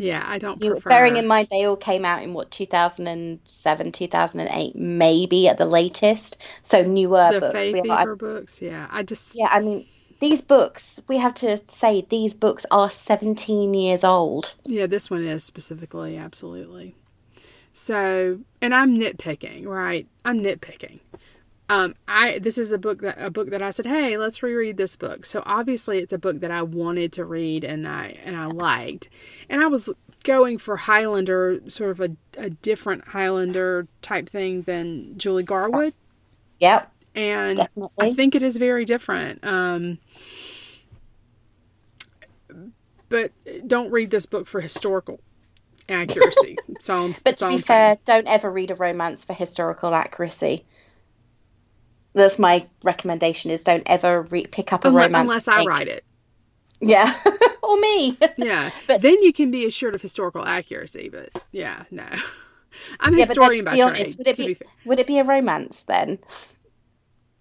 Yeah, 0.00 0.22
I 0.26 0.38
don't 0.38 0.62
You, 0.62 0.72
prefer. 0.72 0.90
bearing 0.90 1.16
in 1.16 1.26
mind 1.26 1.48
they 1.50 1.64
all 1.64 1.76
came 1.76 2.04
out 2.04 2.22
in 2.22 2.32
what 2.34 2.50
2007, 2.50 3.92
2008, 3.92 4.76
maybe 4.76 5.48
at 5.48 5.58
the 5.58 5.66
latest. 5.66 6.36
So 6.62 6.82
newer 6.82 7.30
the 7.32 7.40
books. 7.40 7.52
Fae 7.52 7.70
We 7.72 7.90
are, 7.90 8.16
books. 8.16 8.62
Yeah, 8.62 8.88
I 8.90 9.02
just. 9.02 9.36
yeah, 9.36 9.48
I 9.50 9.60
mean 9.60 9.86
these 10.20 10.42
books. 10.42 11.00
We 11.08 11.16
have 11.18 11.34
to 11.36 11.58
say 11.66 12.06
these 12.08 12.34
books 12.34 12.66
are 12.70 12.90
17 12.90 13.74
years 13.74 14.04
old. 14.04 14.54
Yeah, 14.64 14.86
this 14.86 15.10
one 15.10 15.24
is 15.24 15.44
specifically, 15.44 16.16
absolutely. 16.16 16.94
So, 17.72 18.40
and 18.60 18.74
I'm 18.74 18.96
nitpicking, 18.96 19.66
right? 19.66 20.06
I'm 20.24 20.42
nitpicking. 20.42 21.00
Um, 21.70 21.96
I 22.08 22.40
this 22.40 22.58
is 22.58 22.72
a 22.72 22.78
book 22.78 23.00
that 23.02 23.16
a 23.18 23.30
book 23.30 23.50
that 23.50 23.62
I 23.62 23.70
said, 23.70 23.86
hey, 23.86 24.18
let's 24.18 24.42
reread 24.42 24.78
this 24.78 24.96
book. 24.96 25.26
So 25.26 25.44
obviously, 25.46 26.00
it's 26.00 26.14
a 26.14 26.18
book 26.18 26.40
that 26.40 26.52
I 26.52 26.62
wanted 26.62 27.12
to 27.14 27.26
read 27.26 27.64
and 27.64 27.88
I 27.88 28.18
and 28.24 28.36
I 28.36 28.46
liked, 28.46 29.10
and 29.50 29.62
I 29.62 29.68
was 29.68 29.90
going 30.24 30.58
for 30.58 30.78
Highlander, 30.78 31.62
sort 31.68 31.92
of 31.92 32.00
a, 32.02 32.10
a 32.38 32.50
different 32.50 33.08
Highlander 33.10 33.88
type 34.02 34.28
thing 34.30 34.62
than 34.64 35.18
Julie 35.18 35.44
Garwood, 35.44 35.94
Yep, 36.60 36.92
and 37.14 37.56
definitely. 37.56 37.90
I 38.00 38.10
think 38.10 38.34
it 38.34 38.42
is 38.42 38.58
very 38.58 38.84
different. 38.86 39.44
Um, 39.44 40.00
but 43.08 43.32
don't 43.66 43.92
read 43.92 44.10
this 44.10 44.26
book 44.26 44.48
for 44.48 44.60
historical 44.62 45.20
accuracy. 45.88 46.60
so 46.80 47.04
I'm, 47.06 47.14
But 47.24 47.38
to 47.38 47.46
be 47.46 47.58
fair, 47.58 47.98
don't 48.06 48.28
ever 48.28 48.50
read 48.50 48.72
a 48.72 48.76
romance 48.76 49.24
for 49.24 49.34
historical 49.34 49.94
accuracy. 49.94 50.66
That's 52.12 52.38
my 52.38 52.66
recommendation: 52.82 53.50
is 53.50 53.62
don't 53.64 53.82
ever 53.86 54.22
re- 54.22 54.46
pick 54.46 54.72
up 54.72 54.84
a 54.84 54.88
Unless, 54.88 55.06
romance. 55.06 55.20
unless 55.22 55.48
I 55.48 55.64
write 55.64 55.88
it. 55.88 56.04
Yeah, 56.80 57.14
or 57.62 57.76
me. 57.78 58.18
Yeah. 58.36 58.70
But- 58.86 59.02
then 59.02 59.22
you 59.22 59.32
can 59.32 59.50
be 59.50 59.64
assured 59.66 59.94
of 59.94 60.02
historical 60.02 60.44
accuracy. 60.44 61.08
But 61.10 61.30
yeah, 61.52 61.84
no. 61.90 62.04
I'm 63.00 63.14
a 63.14 63.18
Yeah, 63.18 63.26
historian 63.26 63.64
by 63.64 63.76
to 63.76 63.90
trade. 63.90 64.14
would 64.18 64.26
it 64.28 64.34
to 64.36 64.42
be, 64.42 64.46
be 64.48 64.54
fair. 64.54 64.68
would 64.86 64.98
it 65.00 65.06
be 65.06 65.18
a 65.18 65.24
romance 65.24 65.84
then? 65.88 66.18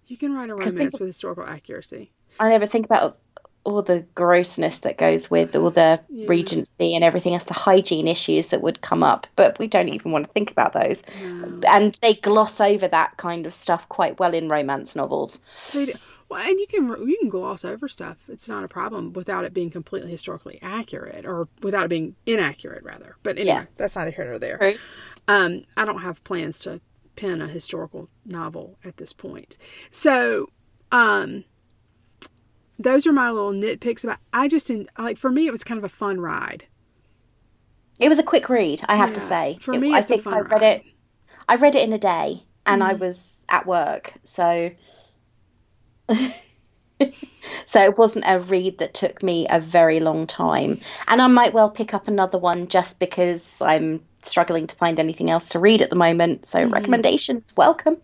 You 0.07 0.17
can 0.17 0.33
write 0.33 0.49
a 0.49 0.55
romance 0.55 0.99
with 0.99 1.07
historical 1.07 1.43
accuracy. 1.45 2.11
I 2.39 2.49
never 2.49 2.65
think 2.67 2.85
about 2.85 3.19
all 3.63 3.81
the 3.81 4.05
grossness 4.15 4.79
that 4.79 4.97
goes 4.97 5.29
with 5.29 5.55
all 5.55 5.69
the 5.71 5.99
Yeah. 6.09 6.25
regency 6.29 6.95
and 6.95 7.03
everything 7.03 7.33
else, 7.33 7.43
the 7.43 7.53
hygiene 7.53 8.07
issues 8.07 8.47
that 8.47 8.61
would 8.61 8.81
come 8.81 9.03
up, 9.03 9.27
but 9.35 9.59
we 9.59 9.67
don't 9.67 9.89
even 9.89 10.11
want 10.11 10.25
to 10.25 10.31
think 10.31 10.49
about 10.49 10.73
those. 10.73 11.03
No. 11.23 11.59
And 11.67 11.93
they 12.01 12.13
gloss 12.15 12.59
over 12.61 12.87
that 12.87 13.17
kind 13.17 13.45
of 13.45 13.53
stuff 13.53 13.87
quite 13.89 14.19
well 14.19 14.33
in 14.33 14.49
romance 14.49 14.95
novels. 14.95 15.41
They 15.73 15.87
do. 15.87 15.93
Well, 16.29 16.47
and 16.47 16.59
you 16.59 16.67
can 16.67 16.87
you 17.07 17.17
can 17.19 17.29
gloss 17.29 17.65
over 17.65 17.87
stuff. 17.87 18.29
It's 18.29 18.47
not 18.47 18.63
a 18.63 18.67
problem 18.67 19.13
without 19.13 19.45
it 19.45 19.53
being 19.53 19.71
completely 19.71 20.11
historically 20.11 20.59
accurate, 20.61 21.25
or 21.25 21.47
without 21.63 21.85
it 21.85 21.89
being 21.89 22.15
inaccurate, 22.27 22.83
rather. 22.83 23.15
But 23.23 23.37
anyway, 23.39 23.55
Yeah. 23.55 23.65
that's 23.77 23.95
neither 23.95 24.11
here 24.11 24.25
nor 24.25 24.37
there. 24.37 24.75
Um, 25.27 25.63
I 25.75 25.85
don't 25.85 26.01
have 26.01 26.23
plans 26.23 26.59
to 26.59 26.81
pen 27.15 27.41
a 27.41 27.47
historical 27.47 28.09
novel 28.25 28.77
at 28.85 28.97
this 28.97 29.11
point. 29.11 29.57
So, 29.91 30.47
um, 30.91 31.45
those 32.79 33.05
are 33.05 33.13
my 33.13 33.29
little 33.29 33.51
nitpicks 33.51 34.03
about. 34.03 34.17
I 34.33 34.47
just 34.47 34.67
didn't 34.67 34.89
like 34.97 35.17
for 35.17 35.29
me, 35.29 35.45
it 35.47 35.51
was 35.51 35.63
kind 35.63 35.77
of 35.77 35.83
a 35.83 35.89
fun 35.89 36.19
ride. 36.21 36.65
It 37.99 38.07
was 38.09 38.17
a 38.19 38.23
quick 38.23 38.47
read, 38.49 38.81
I 38.87 38.95
have 38.95 39.13
to 39.13 39.21
say. 39.21 39.57
For 39.59 39.73
It- 39.73 39.79
me, 39.79 39.93
I 39.93 40.01
think 40.01 40.21
fun 40.23 40.33
I 40.33 40.39
read 40.39 40.51
ride. 40.51 40.63
it. 40.63 40.83
I 41.49 41.55
read 41.55 41.75
it 41.75 41.83
in 41.83 41.91
a 41.93 41.97
day, 41.99 42.43
and 42.65 42.81
Mm. 42.81 42.85
I 42.89 42.93
was 42.93 43.45
at 43.49 43.65
work, 43.65 44.13
so 44.23 44.71
so 47.65 47.79
it 47.83 47.97
wasn't 47.97 48.25
a 48.27 48.39
read 48.39 48.77
that 48.79 48.93
took 48.93 49.21
me 49.23 49.47
a 49.49 49.59
very 49.59 49.99
long 49.99 50.27
time. 50.27 50.79
And 51.07 51.21
I 51.21 51.27
might 51.27 51.53
well 51.53 51.69
pick 51.69 51.93
up 51.93 52.07
another 52.07 52.37
one 52.37 52.67
just 52.67 52.99
because 52.99 53.55
I'm 53.61 54.03
struggling 54.21 54.67
to 54.67 54.75
find 54.75 54.99
anything 54.99 55.29
else 55.29 55.49
to 55.49 55.59
read 55.59 55.81
at 55.81 55.89
the 55.89 55.95
moment. 55.95 56.45
So 56.45 56.59
Mm-hmm. 56.59 56.73
recommendations, 56.73 57.53
welcome. 57.55 57.97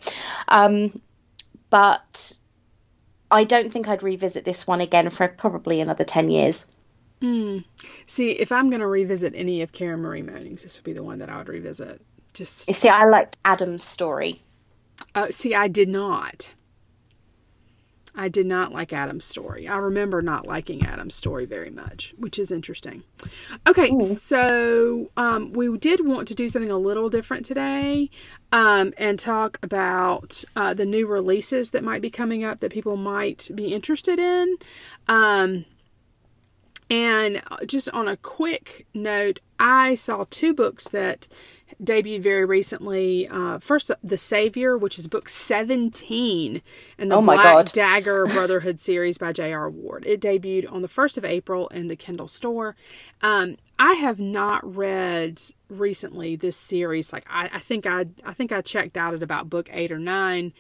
Um, 0.48 1.02
but 1.70 2.34
I 3.32 3.44
don't 3.44 3.72
think 3.72 3.88
I'd 3.88 4.04
revisit 4.04 4.46
this 4.46 4.68
one 4.68 4.82
again 4.82 5.10
for 5.10 5.28
probably 5.28 5.82
another 5.82 6.04
ten 6.04 6.30
years. 6.30 6.66
See, 8.06 8.32
if 8.32 8.52
I'm 8.52 8.70
going 8.70 8.82
to 8.82 8.88
revisit 8.88 9.34
any 9.36 9.62
of 9.62 9.72
Karen 9.72 10.02
Marie 10.02 10.22
Monings, 10.22 10.62
this 10.64 10.78
would 10.78 10.84
be 10.84 10.94
the 10.94 11.02
one 11.02 11.18
that 11.20 11.30
I 11.30 11.38
would 11.38 11.50
revisit. 11.50 12.02
Just 12.34 12.74
see, 12.76 12.90
I 12.90 13.06
liked 13.06 13.38
Adam's 13.46 13.84
story. 13.84 14.44
uh, 15.16 15.28
see, 15.32 15.56
I 15.56 15.68
did 15.68 15.90
not. 15.90 16.52
I 18.18 18.30
did 18.30 18.46
not 18.46 18.72
like 18.72 18.94
Adam's 18.94 19.26
story. 19.26 19.68
I 19.68 19.76
remember 19.78 20.22
not 20.22 20.48
liking 20.48 20.86
Adam's 20.86 21.16
story 21.16 21.46
very 21.46 21.70
much, 21.70 22.14
which 22.18 22.40
is 22.40 22.50
interesting. 22.52 23.04
Okay, 23.68 24.00
so 24.00 25.12
um, 25.18 25.52
we 25.52 25.76
did 25.78 26.08
want 26.08 26.28
to 26.30 26.36
do 26.36 26.48
something 26.48 26.72
a 26.72 26.78
little 26.78 27.10
different 27.10 27.46
today 27.46 28.10
um, 28.56 28.94
and 28.98 29.20
talk 29.20 29.60
about 29.62 30.46
uh, 30.56 30.74
the 30.74 30.86
new 30.86 31.06
releases 31.06 31.72
that 31.72 31.84
might 31.84 32.02
be 32.02 32.10
coming 32.10 32.46
up 32.46 32.62
that 32.62 32.72
people 32.72 32.96
might 32.96 33.50
be 33.54 33.74
interested 33.74 34.18
in. 34.18 34.56
Um, 35.10 35.66
and 36.90 37.44
just 37.66 37.90
on 37.90 38.08
a 38.08 38.16
quick 38.16 38.88
note, 38.94 39.42
I 39.60 39.96
saw 39.96 40.24
two 40.30 40.54
books 40.54 40.88
that 40.88 41.28
debuted 41.84 42.22
very 42.22 42.46
recently. 42.46 43.28
Uh, 43.28 43.60
first, 43.60 43.92
The 44.02 44.18
Savior, 44.18 44.78
which 44.78 44.98
is 44.98 45.10
book 45.10 45.28
17 45.28 46.62
in 46.98 47.10
the 47.10 47.16
Oh 47.16 47.22
Black 47.22 47.44
God. 47.44 47.72
Dagger 47.74 48.26
Brotherhood 48.34 48.80
series 48.80 49.18
by 49.18 49.34
J.R. 49.34 49.70
Ward. 49.70 50.06
It 50.08 50.22
debuted 50.22 50.72
on 50.72 50.82
the 50.82 50.88
1st 50.88 51.18
of 51.18 51.26
April 51.26 51.68
in 51.70 51.90
the 51.90 51.98
Kindle 51.98 52.30
store. 52.30 52.78
Um, 53.22 53.58
I 53.78 53.94
have 53.94 54.20
not 54.20 54.76
read 54.76 55.42
recently 55.70 56.36
this 56.36 56.56
series. 56.56 57.12
Like 57.12 57.26
I, 57.30 57.50
I 57.54 57.60
think 57.60 57.86
I, 57.86 58.06
I 58.24 58.34
think 58.34 58.52
I 58.52 58.62
checked 58.62 58.98
out 58.98 59.14
at 59.14 59.22
about 59.22 59.50
book 59.50 59.70
eight 59.72 59.92
or 59.92 60.00
nine. 60.00 60.54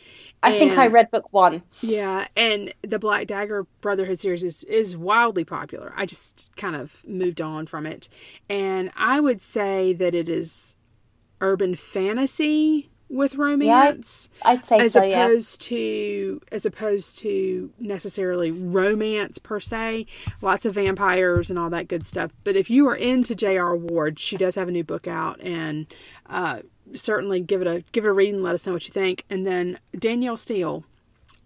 I 0.43 0.57
think 0.57 0.77
I 0.77 0.87
read 0.87 1.11
book 1.11 1.31
one. 1.31 1.63
yeah, 1.81 2.27
and 2.35 2.73
the 2.81 2.99
Black 2.99 3.27
Dagger 3.27 3.65
Brotherhood 3.81 4.19
series 4.19 4.43
is, 4.43 4.63
is 4.65 4.97
wildly 4.97 5.45
popular. 5.45 5.93
I 5.95 6.05
just 6.05 6.51
kind 6.55 6.75
of 6.75 7.03
moved 7.07 7.41
on 7.41 7.65
from 7.65 7.85
it. 7.85 8.09
And 8.49 8.91
I 8.95 9.19
would 9.19 9.41
say 9.41 9.93
that 9.93 10.13
it 10.13 10.29
is 10.29 10.75
urban 11.41 11.75
fantasy 11.75 12.89
with 13.09 13.35
romance 13.35 14.29
I'd 14.41 14.65
say 14.65 14.77
as 14.77 14.93
so, 14.93 15.03
yeah. 15.03 15.25
opposed 15.25 15.61
to 15.61 16.41
as 16.51 16.65
opposed 16.65 17.19
to 17.19 17.71
necessarily 17.79 18.51
romance 18.51 19.37
per 19.37 19.59
se. 19.59 20.07
Lots 20.41 20.65
of 20.65 20.75
vampires 20.75 21.49
and 21.49 21.59
all 21.59 21.69
that 21.69 21.87
good 21.87 22.07
stuff. 22.07 22.31
But 22.43 22.55
if 22.55 22.69
you 22.69 22.87
are 22.87 22.95
into 22.95 23.35
J.R. 23.35 23.75
Ward, 23.75 24.19
she 24.19 24.37
does 24.37 24.55
have 24.55 24.67
a 24.67 24.71
new 24.71 24.83
book 24.83 25.07
out 25.07 25.39
and 25.41 25.87
uh, 26.27 26.61
certainly 26.93 27.39
give 27.39 27.61
it 27.61 27.67
a 27.67 27.83
give 27.91 28.05
it 28.05 28.09
a 28.09 28.13
read 28.13 28.33
and 28.33 28.43
let 28.43 28.55
us 28.55 28.65
know 28.65 28.73
what 28.73 28.87
you 28.87 28.91
think. 28.91 29.23
And 29.29 29.45
then 29.45 29.79
Danielle 29.97 30.37
Steel, 30.37 30.83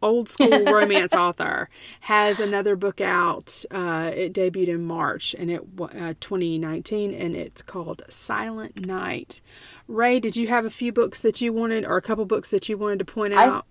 old 0.02 0.30
school 0.30 0.66
romance 0.72 1.14
author, 1.14 1.70
has 2.02 2.40
another 2.40 2.76
book 2.76 3.02
out. 3.02 3.64
Uh, 3.72 4.12
it 4.14 4.34
debuted 4.34 4.70
in 4.70 4.86
March 4.86 5.36
and 5.38 5.52
it 5.52 5.62
uh, 5.80 6.14
2019, 6.20 7.14
and 7.14 7.36
it's 7.36 7.62
called 7.62 8.04
Silent 8.10 8.86
Night. 8.86 9.42
Ray, 9.88 10.20
did 10.20 10.36
you 10.36 10.48
have 10.48 10.66
a 10.66 10.70
few 10.70 10.92
books 10.92 11.22
that 11.22 11.42
you 11.42 11.52
wanted, 11.52 11.86
or 11.86 11.98
a 11.98 12.02
couple 12.02 12.26
books 12.26 12.52
that 12.52 12.70
you 12.70 12.78
wanted 12.78 13.00
to 13.00 13.06
point 13.06 13.34
I- 13.34 13.46
out? 13.46 13.66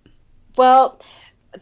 Well, 0.57 1.01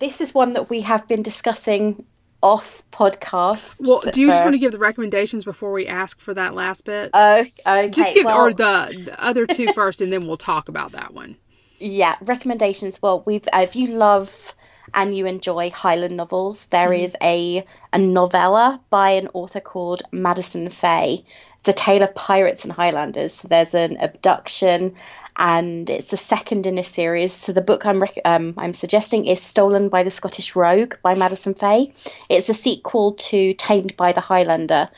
this 0.01 0.21
is 0.21 0.35
one 0.35 0.55
that 0.55 0.71
we 0.71 0.81
have 0.81 1.07
been 1.07 1.23
discussing 1.23 2.05
off 2.43 2.83
podcast. 2.93 3.79
Well, 3.81 4.03
do 4.13 4.21
you 4.21 4.29
just 4.29 4.43
want 4.43 4.55
to 4.55 4.59
give 4.59 4.73
the 4.73 4.79
recommendations 4.79 5.45
before 5.45 5.73
we 5.73 5.87
ask 5.87 6.21
for 6.21 6.35
that 6.35 6.55
last 6.55 6.85
bit? 6.85 7.11
Oh, 7.13 7.41
okay. 7.67 7.91
just 7.91 8.15
give 8.15 8.25
well, 8.25 8.41
or 8.41 8.53
the, 8.53 9.03
the 9.05 9.23
other 9.23 9.47
two 9.47 9.73
first, 9.73 10.01
and 10.01 10.13
then 10.13 10.27
we'll 10.27 10.37
talk 10.37 10.69
about 10.69 10.93
that 10.93 11.13
one. 11.13 11.37
Yeah 11.79 12.17
recommendations. 12.23 13.01
Well, 13.03 13.23
we've 13.27 13.47
uh, 13.53 13.61
if 13.63 13.77
you 13.77 13.89
love 13.89 14.55
and 14.95 15.17
you 15.17 15.27
enjoy 15.27 15.71
Highland 15.71 16.17
novels, 16.17 16.67
there 16.67 16.93
is 16.93 17.17
a 17.23 17.65
a 17.93 17.99
novella 17.99 18.81
by 18.91 19.11
an 19.11 19.29
author 19.35 19.61
called 19.61 20.03
Madison 20.13 20.69
Fay. 20.69 21.25
It's 21.61 21.69
a 21.69 21.73
tale 21.73 22.03
of 22.03 22.15
pirates 22.15 22.65
and 22.65 22.73
Highlanders. 22.73 23.35
So 23.35 23.49
there's 23.49 23.75
an 23.75 23.97
abduction, 24.01 24.95
and 25.37 25.91
it's 25.91 26.09
the 26.09 26.17
second 26.17 26.67
in 26.67 26.79
a 26.79 26.85
series. 26.85 27.33
So 27.33 27.53
the 27.53 27.61
book 27.61 27.85
I'm 27.85 28.01
rec- 28.01 28.21
um, 28.25 28.55
I'm 28.57 28.75
suggesting 28.75 29.27
is 29.27 29.43
Stolen 29.43 29.89
by 29.89 30.05
the 30.05 30.11
Scottish 30.11 30.55
Rogue 30.55 30.95
by 31.03 31.15
Madison 31.15 31.55
Fay. 31.55 31.93
It's 32.29 32.49
a 32.49 32.55
sequel 32.55 33.15
to 33.15 33.55
Tamed 33.55 33.97
by 33.97 34.13
the 34.13 34.21
Highlander. 34.21 34.89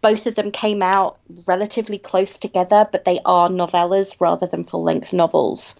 Both 0.00 0.26
of 0.26 0.34
them 0.34 0.50
came 0.50 0.82
out 0.82 1.18
relatively 1.46 1.98
close 1.98 2.38
together, 2.38 2.86
but 2.90 3.04
they 3.06 3.20
are 3.24 3.48
novellas 3.48 4.20
rather 4.20 4.46
than 4.46 4.64
full 4.64 4.82
length 4.82 5.14
novels. 5.14 5.76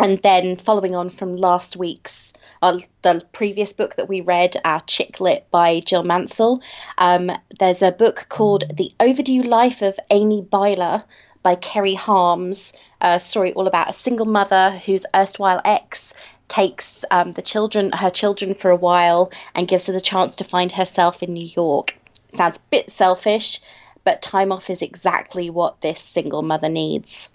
And 0.00 0.16
then 0.22 0.56
following 0.56 0.94
on 0.94 1.10
from 1.10 1.36
last 1.36 1.76
week's, 1.76 2.32
uh, 2.62 2.78
the 3.02 3.22
previous 3.32 3.74
book 3.74 3.96
that 3.96 4.08
we 4.08 4.22
read, 4.22 4.56
our 4.64 4.80
Chick 4.80 5.20
Lit 5.20 5.46
by 5.50 5.80
Jill 5.80 6.04
Mansell, 6.04 6.62
um, 6.96 7.30
there's 7.58 7.82
a 7.82 7.92
book 7.92 8.24
called 8.30 8.64
The 8.74 8.94
Overdue 8.98 9.42
Life 9.42 9.82
of 9.82 10.00
Amy 10.08 10.40
Byler 10.40 11.04
by 11.42 11.54
Kelly 11.54 11.94
Harms, 11.94 12.72
a 13.02 13.20
story 13.20 13.52
all 13.52 13.66
about 13.66 13.90
a 13.90 13.92
single 13.92 14.24
mother 14.24 14.80
whose 14.86 15.04
erstwhile 15.14 15.60
ex 15.66 16.14
takes 16.48 17.04
um, 17.10 17.34
the 17.34 17.42
children, 17.42 17.92
her 17.92 18.10
children, 18.10 18.54
for 18.54 18.70
a 18.70 18.76
while 18.76 19.30
and 19.54 19.68
gives 19.68 19.86
her 19.88 19.92
the 19.92 20.00
chance 20.00 20.36
to 20.36 20.44
find 20.44 20.72
herself 20.72 21.22
in 21.22 21.34
New 21.34 21.50
York. 21.54 21.94
Sounds 22.34 22.56
a 22.56 22.60
bit 22.70 22.90
selfish, 22.90 23.60
but 24.02 24.22
time 24.22 24.50
off 24.50 24.70
is 24.70 24.80
exactly 24.80 25.50
what 25.50 25.82
this 25.82 26.00
single 26.00 26.40
mother 26.40 26.70
needs. 26.70 27.28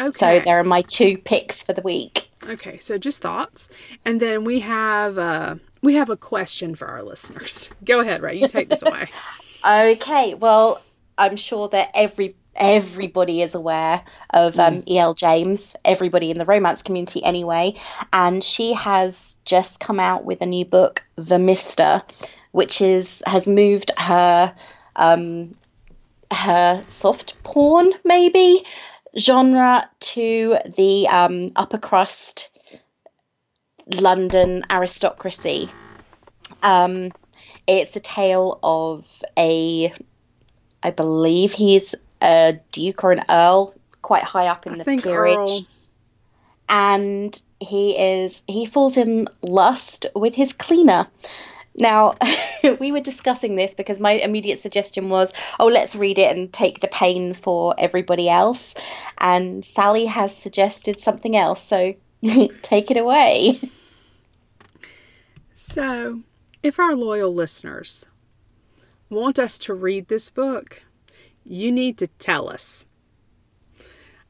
Okay. 0.00 0.38
So 0.40 0.44
there 0.44 0.58
are 0.58 0.64
my 0.64 0.82
two 0.82 1.18
picks 1.18 1.62
for 1.62 1.72
the 1.72 1.82
week. 1.82 2.28
Okay, 2.48 2.78
so 2.78 2.98
just 2.98 3.20
thoughts, 3.20 3.68
and 4.04 4.18
then 4.18 4.44
we 4.44 4.60
have 4.60 5.16
uh, 5.18 5.56
we 5.80 5.94
have 5.94 6.10
a 6.10 6.16
question 6.16 6.74
for 6.74 6.88
our 6.88 7.02
listeners. 7.02 7.70
Go 7.84 8.00
ahead, 8.00 8.22
Ray. 8.22 8.40
You 8.40 8.48
take 8.48 8.68
this 8.68 8.82
away. 8.82 9.08
Okay, 9.64 10.34
well, 10.34 10.82
I'm 11.16 11.36
sure 11.36 11.68
that 11.68 11.92
every 11.94 12.34
everybody 12.56 13.42
is 13.42 13.54
aware 13.54 14.02
of 14.30 14.58
um, 14.58 14.82
E.L. 14.88 15.14
James. 15.14 15.76
Everybody 15.84 16.32
in 16.32 16.38
the 16.38 16.44
romance 16.44 16.82
community, 16.82 17.22
anyway, 17.22 17.80
and 18.12 18.42
she 18.42 18.72
has 18.72 19.36
just 19.44 19.78
come 19.78 20.00
out 20.00 20.24
with 20.24 20.40
a 20.40 20.46
new 20.46 20.64
book, 20.64 21.04
The 21.14 21.38
Mister, 21.38 22.02
which 22.50 22.80
is 22.80 23.22
has 23.24 23.46
moved 23.46 23.92
her 23.96 24.52
um, 24.96 25.52
her 26.32 26.82
soft 26.88 27.40
porn 27.44 27.92
maybe 28.04 28.64
genre 29.18 29.88
to 30.00 30.56
the 30.76 31.08
um, 31.08 31.52
upper 31.56 31.78
crust 31.78 32.50
London 33.86 34.64
aristocracy. 34.70 35.68
Um, 36.62 37.10
it's 37.66 37.96
a 37.96 38.00
tale 38.00 38.58
of 38.62 39.06
a, 39.36 39.92
I 40.82 40.90
believe 40.90 41.52
he's 41.52 41.94
a 42.20 42.58
duke 42.70 43.04
or 43.04 43.12
an 43.12 43.24
earl, 43.28 43.74
quite 44.00 44.22
high 44.22 44.46
up 44.48 44.66
in 44.66 44.74
I 44.74 44.76
the 44.78 44.84
peerage, 44.84 45.38
Earl. 45.38 45.66
and 46.68 47.42
he 47.60 47.96
is 47.96 48.42
he 48.46 48.66
falls 48.66 48.96
in 48.96 49.28
lust 49.42 50.06
with 50.14 50.34
his 50.34 50.52
cleaner. 50.52 51.06
Now, 51.74 52.16
we 52.80 52.92
were 52.92 53.00
discussing 53.00 53.56
this 53.56 53.74
because 53.74 54.00
my 54.00 54.12
immediate 54.12 54.60
suggestion 54.60 55.08
was, 55.08 55.32
oh, 55.58 55.66
let's 55.66 55.96
read 55.96 56.18
it 56.18 56.36
and 56.36 56.52
take 56.52 56.80
the 56.80 56.88
pain 56.88 57.34
for 57.34 57.74
everybody 57.78 58.28
else. 58.28 58.74
And 59.18 59.64
Sally 59.64 60.06
has 60.06 60.36
suggested 60.36 61.00
something 61.00 61.36
else, 61.36 61.62
so 61.62 61.94
take 62.62 62.90
it 62.90 62.96
away. 62.96 63.60
So, 65.54 66.22
if 66.62 66.78
our 66.78 66.94
loyal 66.94 67.32
listeners 67.32 68.06
want 69.10 69.38
us 69.38 69.58
to 69.58 69.74
read 69.74 70.08
this 70.08 70.30
book, 70.30 70.82
you 71.44 71.70
need 71.70 71.98
to 71.98 72.06
tell 72.06 72.48
us. 72.48 72.86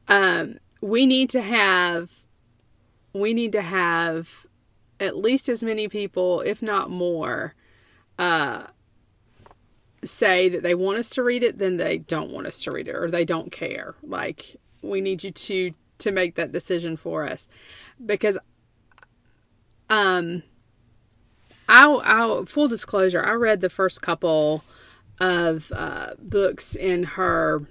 Um, 0.07 0.59
we 0.81 1.05
need 1.05 1.29
to 1.31 1.41
have 1.41 2.11
we 3.13 3.33
need 3.33 3.51
to 3.51 3.61
have 3.61 4.45
at 4.99 5.17
least 5.17 5.49
as 5.49 5.63
many 5.63 5.87
people, 5.87 6.41
if 6.41 6.61
not 6.61 6.89
more, 6.89 7.55
uh, 8.19 8.67
say 10.03 10.49
that 10.49 10.63
they 10.63 10.75
want 10.75 10.97
us 10.97 11.09
to 11.09 11.23
read 11.23 11.43
it, 11.43 11.57
then 11.57 11.77
they 11.77 11.97
don't 11.97 12.31
want 12.31 12.45
us 12.45 12.61
to 12.63 12.71
read 12.71 12.87
it, 12.87 12.95
or 12.95 13.09
they 13.09 13.25
don't 13.25 13.51
care. 13.51 13.95
Like 14.03 14.57
we 14.81 15.01
need 15.01 15.23
you 15.23 15.31
to 15.31 15.73
to 15.99 16.11
make 16.11 16.35
that 16.35 16.51
decision 16.51 16.97
for 16.97 17.23
us, 17.23 17.47
because 18.05 18.37
um, 19.89 20.43
I'll, 21.69 22.01
I'll 22.03 22.45
full 22.45 22.67
disclosure. 22.67 23.23
I 23.23 23.31
read 23.33 23.61
the 23.61 23.69
first 23.69 24.01
couple 24.01 24.63
of 25.19 25.71
uh, 25.73 26.15
books 26.19 26.75
in 26.75 27.03
her 27.03 27.61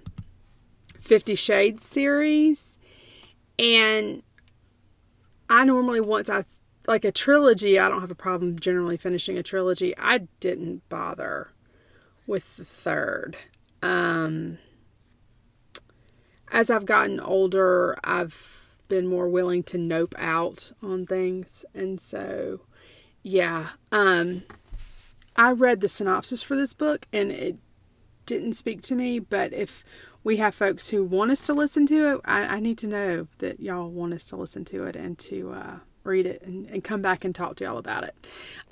Fifty 0.99 1.35
Shades 1.35 1.85
series, 1.85 2.79
and 3.59 4.23
I 5.51 5.65
normally 5.65 6.01
once 6.01 6.31
I 6.31 6.45
like 6.87 7.05
a 7.05 7.13
trilogy. 7.13 7.79
I 7.79 7.89
don't 7.89 8.01
have 8.01 8.11
a 8.11 8.17
problem 8.17 8.59
generally 8.59 8.97
finishing 8.97 9.39
a 9.39 9.43
trilogy. 9.43 9.95
I 9.99 10.29
didn't 10.41 10.89
bother 10.89 11.51
with 12.27 12.57
the 12.57 12.65
third. 12.65 13.37
Um, 13.83 14.59
as 16.51 16.71
I've 16.71 16.87
gotten 16.87 17.21
older, 17.21 17.97
I've 18.05 18.77
been 18.89 19.07
more 19.07 19.29
willing 19.29 19.63
to 19.65 19.79
nope 19.79 20.15
out 20.19 20.73
on 20.83 21.07
things, 21.07 21.65
and 21.75 22.01
so 22.01 22.61
yeah. 23.23 23.71
Um, 23.91 24.43
I 25.37 25.53
read 25.53 25.81
the 25.81 25.89
synopsis 25.89 26.43
for 26.43 26.57
this 26.57 26.75
book 26.75 27.07
and 27.13 27.33
it 27.33 27.57
didn't 28.27 28.55
speak 28.55 28.83
to 28.83 28.95
me, 28.95 29.19
but 29.19 29.53
if 29.53 29.85
we 30.25 30.37
have 30.37 30.55
folks 30.55 30.91
who 30.91 31.05
want 31.05 31.31
us 31.31 31.47
to 31.47 31.55
listen 31.55 31.87
to 31.87 32.15
it, 32.15 32.21
I, 32.25 32.57
I 32.57 32.61
need 32.61 32.79
to 32.79 32.87
know 32.87 33.29
that 33.39 33.61
y'all 33.61 33.91
want 33.91 34.13
us 34.13 34.25
to 34.27 34.37
listen 34.37 34.65
to 34.67 34.85
it 34.85 34.95
and 34.95 35.19
to 35.21 35.53
uh, 35.53 35.79
read 36.05 36.27
it 36.27 36.43
and, 36.43 36.69
and 36.71 36.85
come 36.85 37.03
back 37.03 37.25
and 37.25 37.35
talk 37.35 37.57
to 37.57 37.65
y'all 37.65 37.79
about 37.79 38.05
it. 38.05 38.15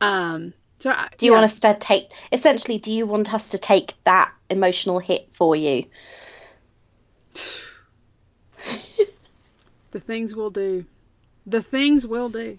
Um, 0.00 0.52
so 0.78 0.90
I, 0.90 1.08
Do 1.18 1.26
you 1.26 1.32
yeah. 1.32 1.38
want 1.40 1.50
us 1.50 1.60
to 1.60 1.76
take, 1.78 2.10
essentially, 2.32 2.78
do 2.78 2.90
you 2.90 3.06
want 3.06 3.32
us 3.34 3.50
to 3.50 3.58
take 3.58 3.94
that 4.04 4.32
emotional 4.48 4.98
hit 4.98 5.28
for 5.32 5.54
you? 5.54 5.84
the 9.90 10.00
things 10.00 10.34
we'll 10.34 10.50
do, 10.50 10.86
the 11.46 11.62
things 11.62 12.06
we'll 12.06 12.30
do. 12.30 12.58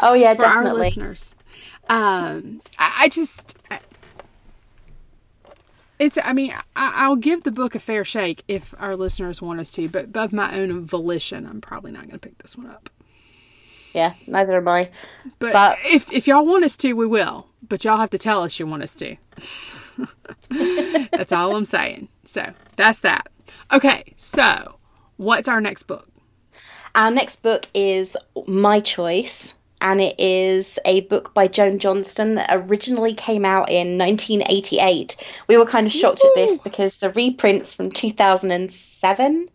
Oh, 0.00 0.14
yeah, 0.14 0.34
for 0.34 0.46
our 0.46 0.72
listeners. 0.74 1.34
Um, 1.88 2.60
I, 2.78 2.92
I 3.02 3.08
just, 3.08 3.56
I- 3.70 3.80
it's. 5.98 6.18
I 6.22 6.32
mean, 6.34 6.52
I, 6.52 6.92
I'll 6.96 7.16
give 7.16 7.44
the 7.44 7.50
book 7.50 7.74
a 7.74 7.78
fair 7.78 8.04
shake 8.04 8.42
if 8.48 8.74
our 8.78 8.96
listeners 8.96 9.40
want 9.40 9.60
us 9.60 9.70
to, 9.72 9.88
but 9.88 10.14
of 10.16 10.32
my 10.32 10.54
own 10.58 10.84
volition, 10.84 11.46
I'm 11.46 11.60
probably 11.62 11.90
not 11.90 12.02
going 12.02 12.12
to 12.12 12.18
pick 12.18 12.38
this 12.38 12.56
one 12.56 12.66
up. 12.66 12.90
Yeah, 13.96 14.12
neither 14.26 14.58
am 14.58 14.68
I. 14.68 14.90
But, 15.38 15.54
But- 15.54 15.78
if 15.86 16.12
if 16.12 16.26
y'all 16.28 16.44
want 16.44 16.64
us 16.64 16.76
to, 16.78 16.92
we 16.92 17.06
will. 17.06 17.46
But 17.66 17.82
y'all 17.82 17.96
have 17.96 18.10
to 18.10 18.18
tell 18.18 18.42
us 18.42 18.60
you 18.60 18.66
want 18.66 18.82
us 18.82 18.94
to. 18.96 19.16
that's 21.10 21.32
all 21.32 21.56
I'm 21.56 21.64
saying. 21.64 22.08
So 22.24 22.52
that's 22.76 22.98
that. 23.00 23.28
Okay, 23.72 24.04
so 24.16 24.76
what's 25.16 25.48
our 25.48 25.60
next 25.62 25.84
book? 25.84 26.06
Our 26.94 27.10
next 27.10 27.42
book 27.42 27.66
is 27.74 28.16
My 28.46 28.80
Choice, 28.80 29.54
and 29.80 30.00
it 30.00 30.14
is 30.20 30.78
a 30.84 31.00
book 31.02 31.32
by 31.34 31.48
Joan 31.48 31.78
Johnston 31.78 32.34
that 32.36 32.50
originally 32.52 33.14
came 33.14 33.44
out 33.44 33.70
in 33.70 33.98
1988. 33.98 35.16
We 35.48 35.56
were 35.56 35.66
kind 35.66 35.86
of 35.86 35.92
shocked 35.92 36.22
at 36.24 36.34
this 36.34 36.58
because 36.58 36.96
the 36.98 37.10
reprint's 37.10 37.72
from 37.72 37.90
2007, 37.90 39.48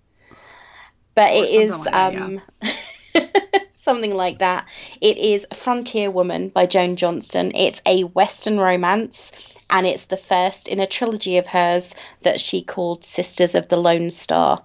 but 1.16 1.30
Or 1.32 1.44
it 1.44 1.50
is 1.50 1.72
like 1.72 1.84
that, 1.84 2.16
um, 2.16 2.42
something 3.82 4.14
like 4.14 4.40
that. 4.40 4.68
It 5.02 5.18
is 5.18 5.46
Frontier 5.56 6.12
Woman 6.12 6.50
by 6.50 6.68
Joan 6.68 6.96
Johnston. 6.96 7.52
It's 7.56 7.82
a 7.86 8.04
Western 8.04 8.60
romance. 8.60 9.32
And 9.70 9.88
it's 9.88 10.06
the 10.06 10.18
first 10.18 10.68
in 10.68 10.80
a 10.80 10.88
trilogy 10.88 11.38
of 11.38 11.48
hers 11.48 11.96
that 12.22 12.40
she 12.40 12.62
called 12.62 13.06
Sisters 13.06 13.56
of 13.56 13.70
the 13.70 13.78
Lone 13.78 14.12
Star. 14.12 14.62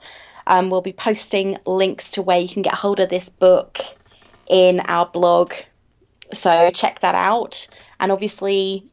Um, 0.46 0.68
we'll 0.68 0.82
be 0.82 0.92
posting 0.92 1.56
links 1.64 2.12
to 2.12 2.22
where 2.22 2.38
you 2.38 2.48
can 2.48 2.62
get 2.62 2.74
hold 2.74 3.00
of 3.00 3.08
this 3.08 3.28
book 3.28 3.78
in 4.48 4.80
our 4.80 5.06
blog. 5.06 5.52
So 6.34 6.70
check 6.74 7.00
that 7.00 7.14
out. 7.14 7.68
And 7.98 8.12
obviously, 8.12 8.86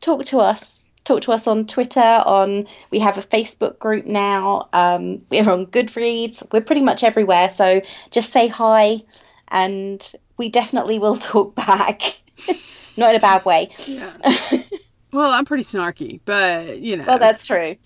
talk 0.00 0.24
to 0.26 0.38
us. 0.38 0.80
Talk 1.04 1.22
to 1.22 1.32
us 1.32 1.46
on 1.46 1.66
Twitter. 1.66 2.00
On 2.00 2.66
we 2.90 2.98
have 2.98 3.16
a 3.16 3.22
Facebook 3.22 3.78
group 3.78 4.06
now. 4.06 4.68
Um, 4.72 5.22
we're 5.30 5.50
on 5.50 5.66
Goodreads. 5.66 6.42
We're 6.52 6.62
pretty 6.62 6.82
much 6.82 7.04
everywhere. 7.04 7.48
So 7.48 7.80
just 8.10 8.32
say 8.32 8.48
hi, 8.48 9.02
and 9.54 10.12
we 10.36 10.50
definitely 10.50 10.98
will 10.98 11.16
talk 11.32 11.54
back. 11.54 12.20
Not 12.98 13.10
in 13.10 13.16
a 13.16 13.20
bad 13.20 13.44
way. 13.46 13.70
Yeah. 13.86 14.12
well, 15.12 15.30
I'm 15.30 15.44
pretty 15.46 15.62
snarky, 15.64 16.20
but 16.24 16.78
you 16.80 16.96
know, 16.96 17.04
Well, 17.06 17.18
that's 17.18 17.46
true. 17.46 17.76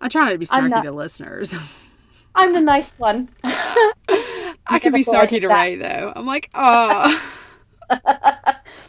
I 0.00 0.08
try 0.08 0.24
not 0.24 0.30
to 0.30 0.38
be 0.38 0.46
snarky 0.46 0.70
not- 0.70 0.82
to 0.84 0.90
listeners. 0.92 1.54
I'm 2.34 2.54
the 2.54 2.60
nice 2.60 2.98
one. 2.98 3.28
I 3.44 4.78
can 4.80 4.92
be 4.92 5.04
snarky 5.04 5.40
to. 5.42 5.48
Ray 5.48 5.76
though. 5.76 6.12
I'm 6.16 6.24
like, 6.26 6.48
oh. 6.54 7.36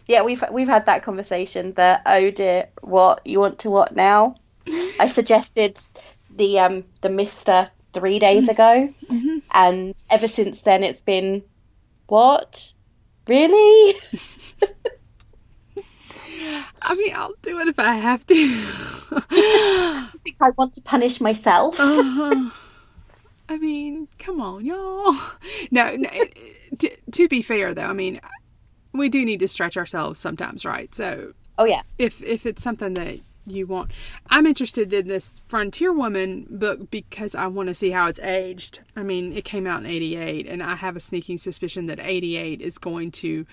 Yeah, 0.07 0.21
we've 0.23 0.43
we've 0.51 0.67
had 0.67 0.85
that 0.85 1.03
conversation. 1.03 1.73
That 1.73 2.01
oh 2.05 2.31
dear, 2.31 2.67
what 2.81 3.21
you 3.25 3.39
want 3.39 3.59
to 3.59 3.69
what 3.69 3.95
now? 3.95 4.35
I 4.99 5.07
suggested 5.07 5.79
the 6.35 6.59
um 6.59 6.83
the 7.01 7.09
Mister 7.09 7.69
three 7.93 8.17
days 8.17 8.47
ago, 8.49 8.93
and 9.51 9.93
ever 10.09 10.27
since 10.27 10.61
then 10.61 10.83
it's 10.83 11.01
been 11.01 11.43
what? 12.07 12.73
Really? 13.27 13.99
I 16.81 16.95
mean, 16.95 17.13
I'll 17.15 17.33
do 17.41 17.59
it 17.59 17.67
if 17.69 17.79
I 17.79 17.93
have 17.95 18.25
to. 18.27 18.35
I 19.29 20.09
think 20.23 20.35
I 20.41 20.49
want 20.57 20.73
to 20.73 20.81
punish 20.81 21.21
myself. 21.21 21.79
Uh-huh. 21.79 22.49
I 23.49 23.57
mean, 23.57 24.07
come 24.19 24.41
on, 24.41 24.65
y'all. 24.65 25.15
No, 25.71 25.95
no 25.95 26.09
to, 26.79 26.95
to 27.11 27.27
be 27.27 27.41
fair 27.41 27.73
though, 27.73 27.83
I 27.83 27.93
mean, 27.93 28.19
we 28.93 29.09
do 29.09 29.23
need 29.25 29.39
to 29.39 29.47
stretch 29.47 29.77
ourselves 29.77 30.19
sometimes, 30.19 30.65
right? 30.65 30.93
So 30.93 31.33
Oh 31.57 31.65
yeah, 31.65 31.81
if 31.97 32.21
if 32.23 32.45
it's 32.45 32.63
something 32.63 32.93
that 32.95 33.19
you 33.45 33.67
want. 33.67 33.91
I'm 34.29 34.45
interested 34.45 34.93
in 34.93 35.07
this 35.07 35.41
Frontier 35.47 35.91
Woman 35.93 36.47
book 36.49 36.89
because 36.89 37.35
I 37.35 37.47
want 37.47 37.67
to 37.67 37.73
see 37.73 37.91
how 37.91 38.07
it's 38.07 38.19
aged. 38.19 38.79
I 38.95 39.03
mean, 39.03 39.33
it 39.33 39.45
came 39.45 39.67
out 39.67 39.81
in 39.81 39.89
88, 39.89 40.47
and 40.47 40.63
I 40.63 40.75
have 40.75 40.95
a 40.95 40.99
sneaking 40.99 41.37
suspicion 41.37 41.87
that 41.87 41.99
88 41.99 42.61
is 42.61 42.77
going 42.77 43.11
to 43.11 43.45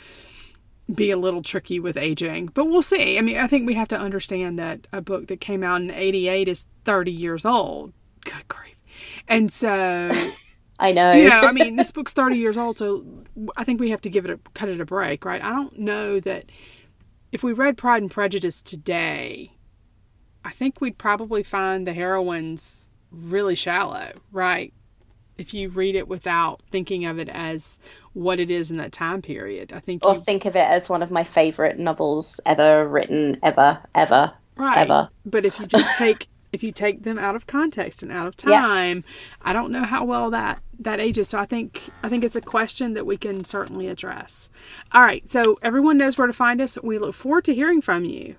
be 0.95 1.11
a 1.11 1.17
little 1.17 1.43
tricky 1.43 1.79
with 1.81 1.97
aging, 1.97 2.47
but 2.47 2.67
we'll 2.67 2.83
see. 2.83 3.19
I 3.19 3.21
mean, 3.21 3.39
I 3.39 3.47
think 3.47 3.67
we 3.67 3.75
have 3.75 3.89
to 3.89 3.99
understand 3.99 4.59
that 4.59 4.87
a 4.93 5.01
book 5.01 5.29
that 5.29 5.41
came 5.41 5.63
out 5.63 5.81
in 5.81 5.91
88 5.91 6.49
is 6.49 6.67
30 6.85 7.13
years 7.13 7.45
old. 7.45 7.93
Good 8.25 8.49
grief. 8.49 8.81
And 9.29 9.53
so. 9.53 10.13
I 10.79 10.93
know. 10.93 11.13
You 11.13 11.29
know, 11.29 11.43
I 11.43 11.53
mean, 11.53 11.77
this 11.77 11.93
book's 11.93 12.15
30 12.15 12.37
years 12.37 12.57
old, 12.57 12.79
so 12.79 13.05
I 13.57 13.65
think 13.65 13.81
we 13.81 13.91
have 13.91 14.01
to 14.01 14.11
give 14.11 14.25
it 14.25 14.31
a 14.31 14.41
cut 14.55 14.71
it 14.71 14.81
a 14.81 14.87
break, 14.87 15.27
right? 15.27 15.45
I 15.45 15.51
don't 15.51 15.79
know 15.79 16.21
that 16.21 16.47
if 17.33 17.43
we 17.43 17.53
read 17.53 17.77
Pride 17.77 18.01
and 18.01 18.11
Prejudice 18.11 18.63
today, 18.63 19.53
I 20.45 20.51
think 20.51 20.81
we'd 20.81 20.99
probably 20.99 21.43
find 21.43 21.87
the 21.87 21.93
heroines 21.93 22.89
really 23.11 23.55
shallow, 23.55 24.13
right? 24.33 24.73
If 25.37 25.55
you 25.55 25.71
read 25.71 25.95
it 25.95 26.09
without 26.09 26.63
thinking 26.71 27.05
of 27.07 27.19
it 27.19 27.29
as 27.29 27.81
what 28.13 28.41
it 28.41 28.51
is 28.51 28.71
in 28.71 28.77
that 28.77 28.93
time 28.93 29.23
period, 29.23 29.73
I 29.73 29.81
think. 29.81 30.05
Or 30.05 30.15
you, 30.15 30.21
think 30.21 30.45
of 30.45 30.55
it 30.55 30.69
as 30.69 30.89
one 30.89 31.03
of 31.03 31.11
my 31.11 31.25
favorite 31.25 31.79
novels 31.79 32.41
ever 32.45 32.87
written, 32.87 33.39
ever, 33.43 33.79
ever, 33.95 34.33
right. 34.57 34.79
ever. 34.79 35.09
But 35.25 35.47
if 35.47 35.59
you 35.59 35.67
just 35.67 35.97
take 35.97 36.29
if 36.53 36.63
you 36.63 36.73
take 36.73 37.03
them 37.03 37.19
out 37.19 37.37
of 37.37 37.47
context 37.47 38.03
and 38.03 38.11
out 38.11 38.27
of 38.27 38.37
time. 38.37 39.05
I 39.43 39.53
don't 39.53 39.71
know 39.71 39.85
how 39.85 40.05
well 40.05 40.31
that 40.31 40.61
that 40.79 41.01
ages. 41.01 41.29
So 41.29 41.39
I 41.39 41.47
think 41.47 41.91
I 42.03 42.09
think 42.09 42.25
it's 42.25 42.37
a 42.37 42.41
question 42.41 42.95
that 42.95 43.07
we 43.07 43.17
can 43.17 43.45
certainly 43.45 43.89
address. 43.89 44.51
All 44.93 45.03
right, 45.03 45.29
so 45.31 45.59
everyone 45.63 45.99
knows 45.99 46.19
where 46.19 46.27
to 46.27 46.33
find 46.33 46.61
us. 46.61 46.79
We 46.83 46.99
look 46.99 47.15
forward 47.15 47.45
to 47.45 47.55
hearing 47.55 47.81
from 47.81 48.05
you. 48.05 48.37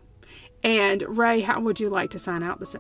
And 0.64 1.04
Ray, 1.18 1.42
how 1.42 1.60
would 1.60 1.80
you 1.80 1.90
like 1.90 2.12
to 2.12 2.20
sign 2.20 2.44
out 2.44 2.60
this? 2.60 2.76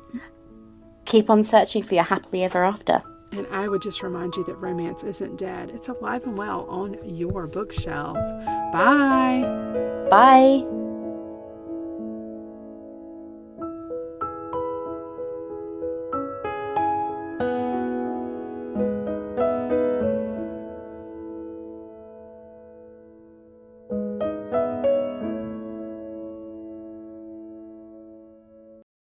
Keep 1.05 1.29
on 1.29 1.43
searching 1.43 1.83
for 1.83 1.95
your 1.95 2.03
happily 2.03 2.43
ever 2.43 2.63
after. 2.63 3.01
And 3.31 3.47
I 3.51 3.67
would 3.67 3.81
just 3.81 4.03
remind 4.03 4.35
you 4.35 4.43
that 4.43 4.55
romance 4.55 5.03
isn't 5.03 5.37
dead. 5.37 5.71
It's 5.71 5.87
alive 5.87 6.23
and 6.25 6.37
well 6.37 6.65
on 6.69 6.97
your 7.03 7.47
bookshelf. 7.47 8.17
Bye. 8.73 10.07
Bye. 10.09 10.80